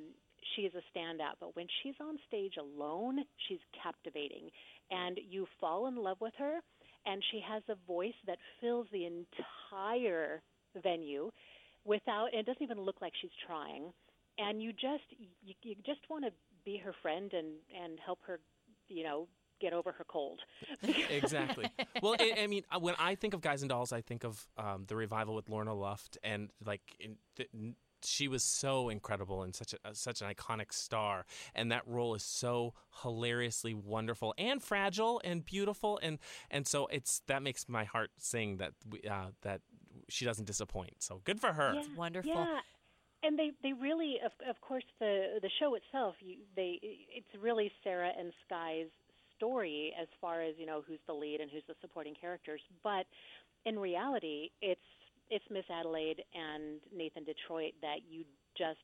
she 0.55 0.63
is 0.63 0.73
a 0.75 0.99
standout. 0.99 1.35
But 1.41 1.57
when 1.57 1.67
she's 1.83 1.95
on 2.01 2.19
stage 2.27 2.55
alone, 2.59 3.21
she's 3.49 3.61
captivating, 3.83 4.51
and 4.91 5.19
you 5.29 5.47
fall 5.61 5.87
in 5.89 5.97
love 5.97 6.19
with 6.21 6.35
her. 6.39 6.61
And 7.07 7.23
she 7.33 7.41
has 7.49 7.63
a 7.71 7.77
voice 7.87 8.19
that 8.27 8.39
fills 8.61 8.87
the 8.93 9.07
entire 9.07 10.43
venue 10.83 11.31
without. 11.85 12.35
It 12.35 12.45
doesn't 12.45 12.63
even 12.63 12.81
look 12.81 12.97
like 13.01 13.13
she's 13.21 13.31
trying 13.47 13.93
and 14.39 14.63
you 14.63 14.73
just 14.73 15.05
you, 15.43 15.55
you 15.63 15.75
just 15.85 16.01
want 16.09 16.25
to 16.25 16.31
be 16.65 16.79
her 16.79 16.95
friend 17.03 17.33
and 17.33 17.49
and 17.83 17.99
help 18.05 18.19
her 18.27 18.41
you 18.89 19.05
know 19.05 19.29
get 19.61 19.73
over 19.73 19.92
her 19.92 20.05
cold 20.05 20.40
exactly. 21.11 21.66
Well, 22.03 22.16
I, 22.18 22.35
I 22.42 22.46
mean, 22.46 22.62
uh, 22.70 22.79
when 22.79 22.94
I 22.99 23.14
think 23.14 23.35
of 23.35 23.40
Guys 23.40 23.62
and 23.62 23.68
Dolls, 23.68 23.92
I 23.92 24.01
think 24.01 24.25
of 24.25 24.46
um, 24.57 24.85
the 24.87 24.96
revival 24.96 25.35
with 25.35 25.49
Lorna 25.49 25.75
Luft, 25.75 26.18
and 26.23 26.51
like 26.64 26.81
in, 26.99 27.16
th- 27.37 27.49
she 28.03 28.29
was 28.29 28.42
so 28.42 28.88
incredible 28.88 29.42
and 29.42 29.55
such 29.55 29.75
a 29.75 29.77
uh, 29.88 29.92
such 29.92 30.23
an 30.23 30.33
iconic 30.33 30.73
star, 30.73 31.27
and 31.55 31.70
that 31.73 31.87
role 31.87 32.14
is 32.14 32.23
so 32.23 32.75
hilariously 33.03 33.75
wonderful 33.75 34.35
and 34.38 34.62
fragile 34.62 35.20
and 35.25 35.44
beautiful, 35.44 35.99
and 36.03 36.18
and 36.51 36.66
so 36.66 36.87
it's 36.87 37.20
that 37.27 37.42
makes 37.42 37.68
my 37.68 37.85
heart 37.85 38.11
sing 38.18 38.57
that 38.59 38.73
we, 38.88 39.01
uh, 39.09 39.27
that 39.42 39.61
she 40.09 40.25
doesn't 40.25 40.46
disappoint. 40.46 40.94
So 41.03 41.20
good 41.25 41.40
for 41.40 41.53
her. 41.53 41.75
Yeah, 41.75 41.83
wonderful. 41.96 42.33
yeah 42.33 42.61
and 43.23 43.38
they 43.38 43.51
they 43.62 43.73
really 43.75 44.16
of 44.25 44.33
of 44.49 44.61
course 44.61 44.85
the 44.99 45.38
the 45.42 45.51
show 45.59 45.75
itself 45.75 46.14
you 46.20 46.38
they 46.57 46.79
it's 46.83 47.29
really 47.38 47.70
Sarah 47.85 48.12
and 48.18 48.33
Sky's 48.46 48.88
story 49.40 49.94
as 50.00 50.07
far 50.20 50.42
as 50.42 50.55
you 50.59 50.66
know 50.66 50.83
who's 50.87 51.00
the 51.07 51.12
lead 51.12 51.40
and 51.40 51.50
who's 51.50 51.62
the 51.66 51.74
supporting 51.81 52.14
characters 52.20 52.61
but 52.85 53.07
in 53.64 53.79
reality 53.79 54.50
it's 54.61 54.81
it's 55.31 55.44
Miss 55.48 55.64
Adelaide 55.72 56.22
and 56.35 56.81
Nathan 56.94 57.24
Detroit 57.24 57.72
that 57.81 58.05
you 58.09 58.24
just 58.59 58.81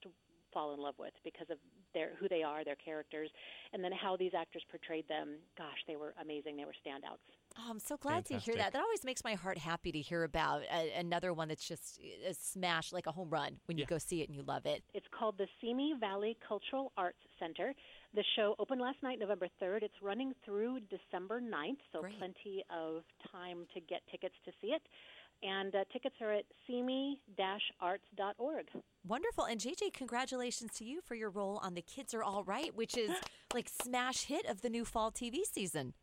fall 0.55 0.73
in 0.73 0.81
love 0.81 0.95
with 0.99 1.13
because 1.25 1.51
of 1.51 1.59
their 1.95 2.11
who 2.19 2.29
they 2.29 2.43
are, 2.43 2.65
their 2.65 2.77
characters, 2.77 3.31
and 3.73 3.83
then 3.83 3.93
how 3.93 4.17
these 4.17 4.33
actors 4.39 4.63
portrayed 4.71 5.07
them. 5.09 5.37
Gosh, 5.57 5.79
they 5.87 5.97
were 5.97 6.15
amazing. 6.21 6.57
They 6.57 6.65
were 6.65 6.75
standouts. 6.87 7.19
Oh, 7.59 7.71
I'm 7.71 7.79
so 7.79 7.97
glad 7.97 8.27
to 8.27 8.37
hear 8.39 8.55
that. 8.57 8.75
That 8.75 8.83
always 8.83 9.03
makes 9.03 9.25
my 9.25 9.33
heart 9.35 9.57
happy 9.57 9.91
to 9.93 10.01
hear 10.01 10.25
about 10.25 10.63
a, 10.71 10.93
another 10.99 11.33
one 11.33 11.49
that's 11.49 11.67
just 11.67 11.99
uh, 12.03 12.31
a 12.31 12.35
smash, 12.35 12.93
like 12.93 13.07
a 13.07 13.13
home 13.13 13.31
run 13.31 13.57
when 13.65 13.79
you 13.79 13.83
Yeah. 13.85 13.89
go 13.95 13.99
see 13.99 14.21
it 14.21 14.29
and 14.29 14.37
you 14.37 14.43
love 14.43 14.67
it. 14.67 14.83
It's 14.93 15.07
called 15.19 15.39
the 15.39 15.47
Simi 15.61 15.95
Valley 15.99 16.37
Cultural 16.47 16.93
Arts 16.99 17.17
Center. 17.39 17.73
The 18.15 18.25
show 18.37 18.57
opened 18.59 18.81
last 18.83 19.03
night, 19.03 19.19
November 19.19 19.49
3rd. 19.61 19.83
It's 19.83 19.95
running 20.03 20.35
through 20.45 20.81
December 20.91 21.41
9th, 21.41 21.79
so 21.93 22.01
Great. 22.01 22.19
plenty 22.19 22.63
of 22.71 23.05
time 23.33 23.67
to 23.73 23.81
get 23.81 24.03
tickets 24.11 24.35
to 24.45 24.53
see 24.61 24.69
it. 24.69 24.83
And 25.43 25.75
uh, 25.75 25.85
tickets 25.93 26.17
are 26.21 26.33
at 26.33 26.45
simi-arts.org. 26.67 28.67
Wonderful. 29.07 29.45
And 29.45 29.61
JJ, 29.61 29.93
congratulations 29.93 30.73
to 30.79 30.85
you 30.85 31.01
for 31.01 31.15
your 31.15 31.31
role 31.31 31.61
on 31.63 31.75
The 31.75 31.83
Kids 31.83 32.15
Are 32.15 32.23
All 32.23 32.45
Right, 32.45 32.75
which 32.75 32.97
is 32.97 33.11
like 33.55 33.69
smash 33.69 34.25
hit 34.25 34.47
of 34.47 34.63
the 34.63 34.71
new 34.71 34.85
fall 34.85 35.13
TV 35.13 35.41
season. 35.51 35.95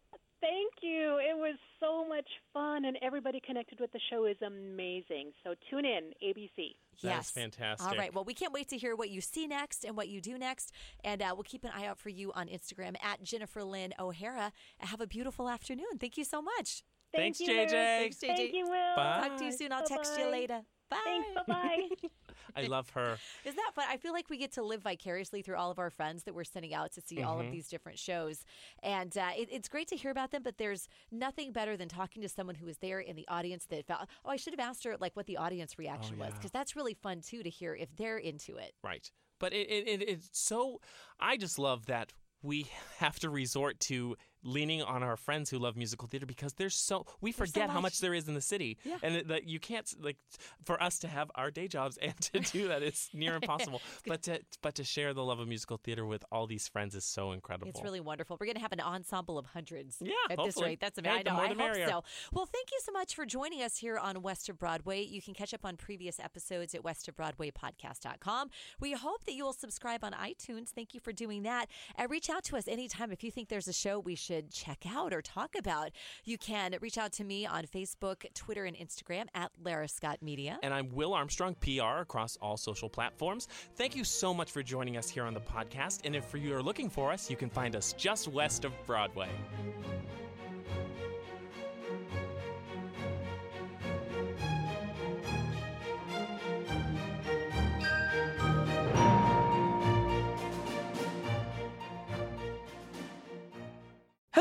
Thank 0.43 0.73
you. 0.81 1.19
It 1.19 1.37
was 1.37 1.55
so 1.79 2.05
much 2.05 2.27
fun, 2.51 2.83
and 2.83 2.97
everybody 3.01 3.39
connected 3.39 3.79
with 3.79 3.93
the 3.93 3.99
show 4.09 4.25
is 4.25 4.35
amazing. 4.45 5.31
So 5.41 5.53
tune 5.69 5.85
in, 5.85 6.11
ABC. 6.21 6.75
Yes. 6.99 7.27
is 7.27 7.31
fantastic. 7.31 7.89
All 7.89 7.97
right. 7.97 8.13
Well, 8.13 8.25
we 8.25 8.33
can't 8.33 8.51
wait 8.51 8.67
to 8.69 8.77
hear 8.77 8.97
what 8.97 9.09
you 9.09 9.21
see 9.21 9.47
next 9.47 9.85
and 9.85 9.95
what 9.95 10.09
you 10.09 10.19
do 10.19 10.37
next. 10.37 10.73
And 11.05 11.21
uh, 11.21 11.31
we'll 11.33 11.43
keep 11.43 11.63
an 11.63 11.71
eye 11.73 11.85
out 11.85 11.97
for 11.97 12.09
you 12.09 12.33
on 12.33 12.47
Instagram 12.47 12.95
at 13.01 13.23
Jennifer 13.23 13.63
Lynn 13.63 13.93
O'Hara. 13.97 14.51
Have 14.79 14.99
a 14.99 15.07
beautiful 15.07 15.47
afternoon. 15.47 15.97
Thank 15.97 16.17
you 16.17 16.25
so 16.25 16.41
much. 16.41 16.83
Thank 17.13 17.38
Thanks, 17.38 17.39
you, 17.39 17.47
JJ. 17.49 17.69
Thanks, 17.69 18.17
JJ. 18.17 18.36
Thank 18.36 18.54
you, 18.54 18.65
Will. 18.65 18.95
Bye. 18.95 19.28
Talk 19.28 19.38
to 19.38 19.45
you 19.45 19.52
soon. 19.52 19.71
I'll 19.71 19.84
text 19.86 20.13
you 20.17 20.26
Bye-bye. 20.26 20.32
later. 20.32 20.62
Bye. 20.89 20.97
Thanks. 21.06 21.28
Bye 21.36 21.43
bye. 21.47 22.10
I 22.56 22.63
love 22.67 22.89
her. 22.91 23.17
Isn't 23.45 23.56
that 23.56 23.71
fun? 23.73 23.86
I 23.89 23.97
feel 23.97 24.13
like 24.13 24.30
we 24.30 24.38
get 24.38 24.52
to 24.54 24.63
live 24.63 24.82
vicariously 24.84 25.41
through 25.41 25.56
all 25.56 25.71
of 25.71 25.80
our 25.80 25.89
friends 25.89 26.23
that 26.26 26.36
we're 26.36 26.43
sending 26.43 26.73
out 26.73 26.91
to 26.93 27.02
see 27.02 27.23
all 27.23 27.39
of 27.39 27.47
Mhm. 27.47 27.52
these 27.52 27.67
different 27.67 27.97
shows. 27.97 28.45
And 28.84 29.15
uh, 29.17 29.30
it, 29.36 29.47
it's 29.52 29.67
great 29.69 29.88
to 29.88 29.95
hear 29.95 30.12
about 30.12 30.32
them, 30.32 30.43
but 30.43 30.58
there's 30.58 30.88
nothing 31.12 31.52
better 31.52 31.76
than 31.78 31.88
talking 31.89 32.21
to 32.21 32.30
someone 32.30 32.56
who 32.56 32.65
was 32.67 32.78
there 32.78 32.99
in 32.99 33.15
the 33.15 33.28
audience 33.28 33.65
that 33.71 33.88
felt, 33.88 34.02
oh, 34.23 34.30
I 34.30 34.36
should 34.36 34.54
have 34.54 34.60
asked 34.60 34.84
her 34.84 34.95
like 34.99 35.15
what 35.15 35.26
the 35.26 35.38
audience 35.38 35.80
reaction 35.80 36.17
was, 36.19 36.28
Oh, 36.28 36.30
yeah. 36.30 36.36
because 36.38 36.52
that's 36.52 36.76
really 36.76 36.93
fun 36.93 37.21
too 37.21 37.41
to 37.41 37.49
hear 37.49 37.73
if 37.73 37.95
they're 37.95 38.17
into 38.19 38.58
it. 38.58 38.73
Right. 38.84 39.10
But 39.39 39.54
it, 39.54 39.67
it, 39.69 39.88
it 40.02 40.10
it's 40.10 40.30
so 40.34 40.80
I 41.19 41.38
just 41.38 41.58
love 41.58 41.88
that 41.88 42.12
we 42.43 42.67
have 42.99 43.19
to 43.19 43.30
resort 43.32 43.80
to 43.82 44.15
leaning 44.43 44.82
on 44.82 45.03
our 45.03 45.15
friends 45.17 45.49
who 45.49 45.58
love 45.58 45.75
musical 45.75 46.08
theater 46.08 46.25
because 46.25 46.53
there's 46.53 46.75
so 46.75 47.06
we 47.21 47.32
There's 47.32 47.49
so 47.49 47.53
forget 47.60 47.69
how 47.69 47.82
much. 47.82 47.99
there 47.99 48.13
is 48.13 48.27
in 48.27 48.34
the 48.34 48.41
city 48.41 48.77
Yeah. 48.84 48.97
and 49.01 49.27
that- 49.29 49.45
you 49.45 49.60
can't 49.60 49.91
like 50.01 50.17
for 50.65 50.82
us 50.82 50.99
to 50.99 51.08
have 51.08 51.32
our 51.36 51.49
day 51.51 51.67
jobs 51.67 51.97
and 52.01 52.15
to 52.21 52.39
do 52.39 52.67
that 52.67 52.84
it's 52.84 53.10
near 53.13 53.36
impossible 53.36 53.82
but 54.06 54.23
to 54.23 54.39
but 54.62 54.75
to 54.75 54.84
share 54.84 55.13
the 55.13 55.23
love 55.23 55.39
of 55.39 55.47
musical 55.47 55.77
theater 55.77 56.06
with 56.06 56.23
all 56.32 56.47
these 56.47 56.67
friends 56.67 56.95
is 56.95 57.06
so 57.06 57.32
incredible 57.32 57.69
It's 57.69 57.82
really 57.84 57.99
wonderful. 58.01 58.38
We're 58.39 58.45
going 58.47 58.56
to 58.56 58.62
have 58.62 58.71
an 58.73 58.82
ensemble 58.82 59.38
of 59.38 59.45
hundreds. 59.47 59.97
Yeah, 60.01 60.13
at 60.29 60.38
this 60.38 60.45
hopefully. 60.45 60.65
rate. 60.67 60.79
That's 60.82 60.99
Hey, 60.99 61.08
amazing. 61.10 61.23
the 61.25 61.32
I 61.32 61.34
know. 61.36 61.41
I 61.43 61.47
hope 61.49 61.58
merrier. 61.58 61.88
so. 61.88 62.03
Well, 62.32 62.45
thank 62.45 62.71
you 62.71 62.79
so 62.84 62.91
much 62.91 63.15
for 63.15 63.25
joining 63.25 63.62
us 63.62 63.77
here 63.77 63.97
on 63.97 64.21
West 64.21 64.49
of 64.49 64.58
Broadway. 64.58 65.03
You 65.03 65.21
can 65.21 65.34
catch 65.34 65.53
up 65.53 65.63
on 65.65 65.77
previous 65.77 66.19
episodes 66.19 66.73
at 66.75 66.84
westofbroadwaypodcast.com. 66.84 68.49
We 68.79 68.93
hope 68.93 69.23
that 69.25 69.34
you 69.34 69.43
will 69.45 69.53
subscribe 69.53 70.03
on 70.03 70.13
iTunes. 70.13 70.69
Thank 70.69 70.93
you 70.93 70.99
for 70.99 71.12
doing 71.13 71.43
that. 71.43 71.67
And 71.95 72.10
reach 72.10 72.29
out 72.29 72.43
to 72.45 72.58
us 72.58 72.67
anytime 72.67 73.12
if 73.12 73.23
you 73.23 73.32
think 73.32 73.49
there's 73.49 73.67
a 73.67 73.73
show 73.73 73.99
we 73.99 74.15
should 74.15 74.32
check 74.41 74.85
out 74.89 75.13
or 75.13 75.21
talk 75.21 75.55
about. 75.57 75.91
You 76.25 76.37
can 76.37 76.75
reach 76.81 76.97
out 76.97 77.11
to 77.13 77.23
me 77.23 77.45
on 77.45 77.65
Facebook, 77.65 78.25
Twitter, 78.33 78.65
and 78.65 78.75
Instagram 78.75 79.27
at 79.35 79.51
Lara 79.63 79.87
Scott 79.87 80.17
Media. 80.21 80.59
And 80.63 80.73
I'm 80.73 80.93
Will 80.93 81.13
Armstrong, 81.13 81.55
PR, 81.59 82.01
across 82.01 82.37
all 82.41 82.57
social 82.57 82.89
platforms. 82.89 83.47
Thank 83.75 83.95
you 83.95 84.03
so 84.03 84.33
much 84.33 84.51
for 84.51 84.63
joining 84.63 84.97
us 84.97 85.09
here 85.09 85.23
on 85.23 85.33
the 85.33 85.41
podcast. 85.41 86.01
And 86.05 86.15
if 86.15 86.33
you 86.33 86.55
are 86.55 86.63
looking 86.63 86.89
for 86.89 87.11
us, 87.11 87.29
you 87.29 87.35
can 87.35 87.49
find 87.49 87.75
us 87.75 87.93
just 87.93 88.27
west 88.27 88.65
of 88.65 88.73
Broadway. 88.85 89.29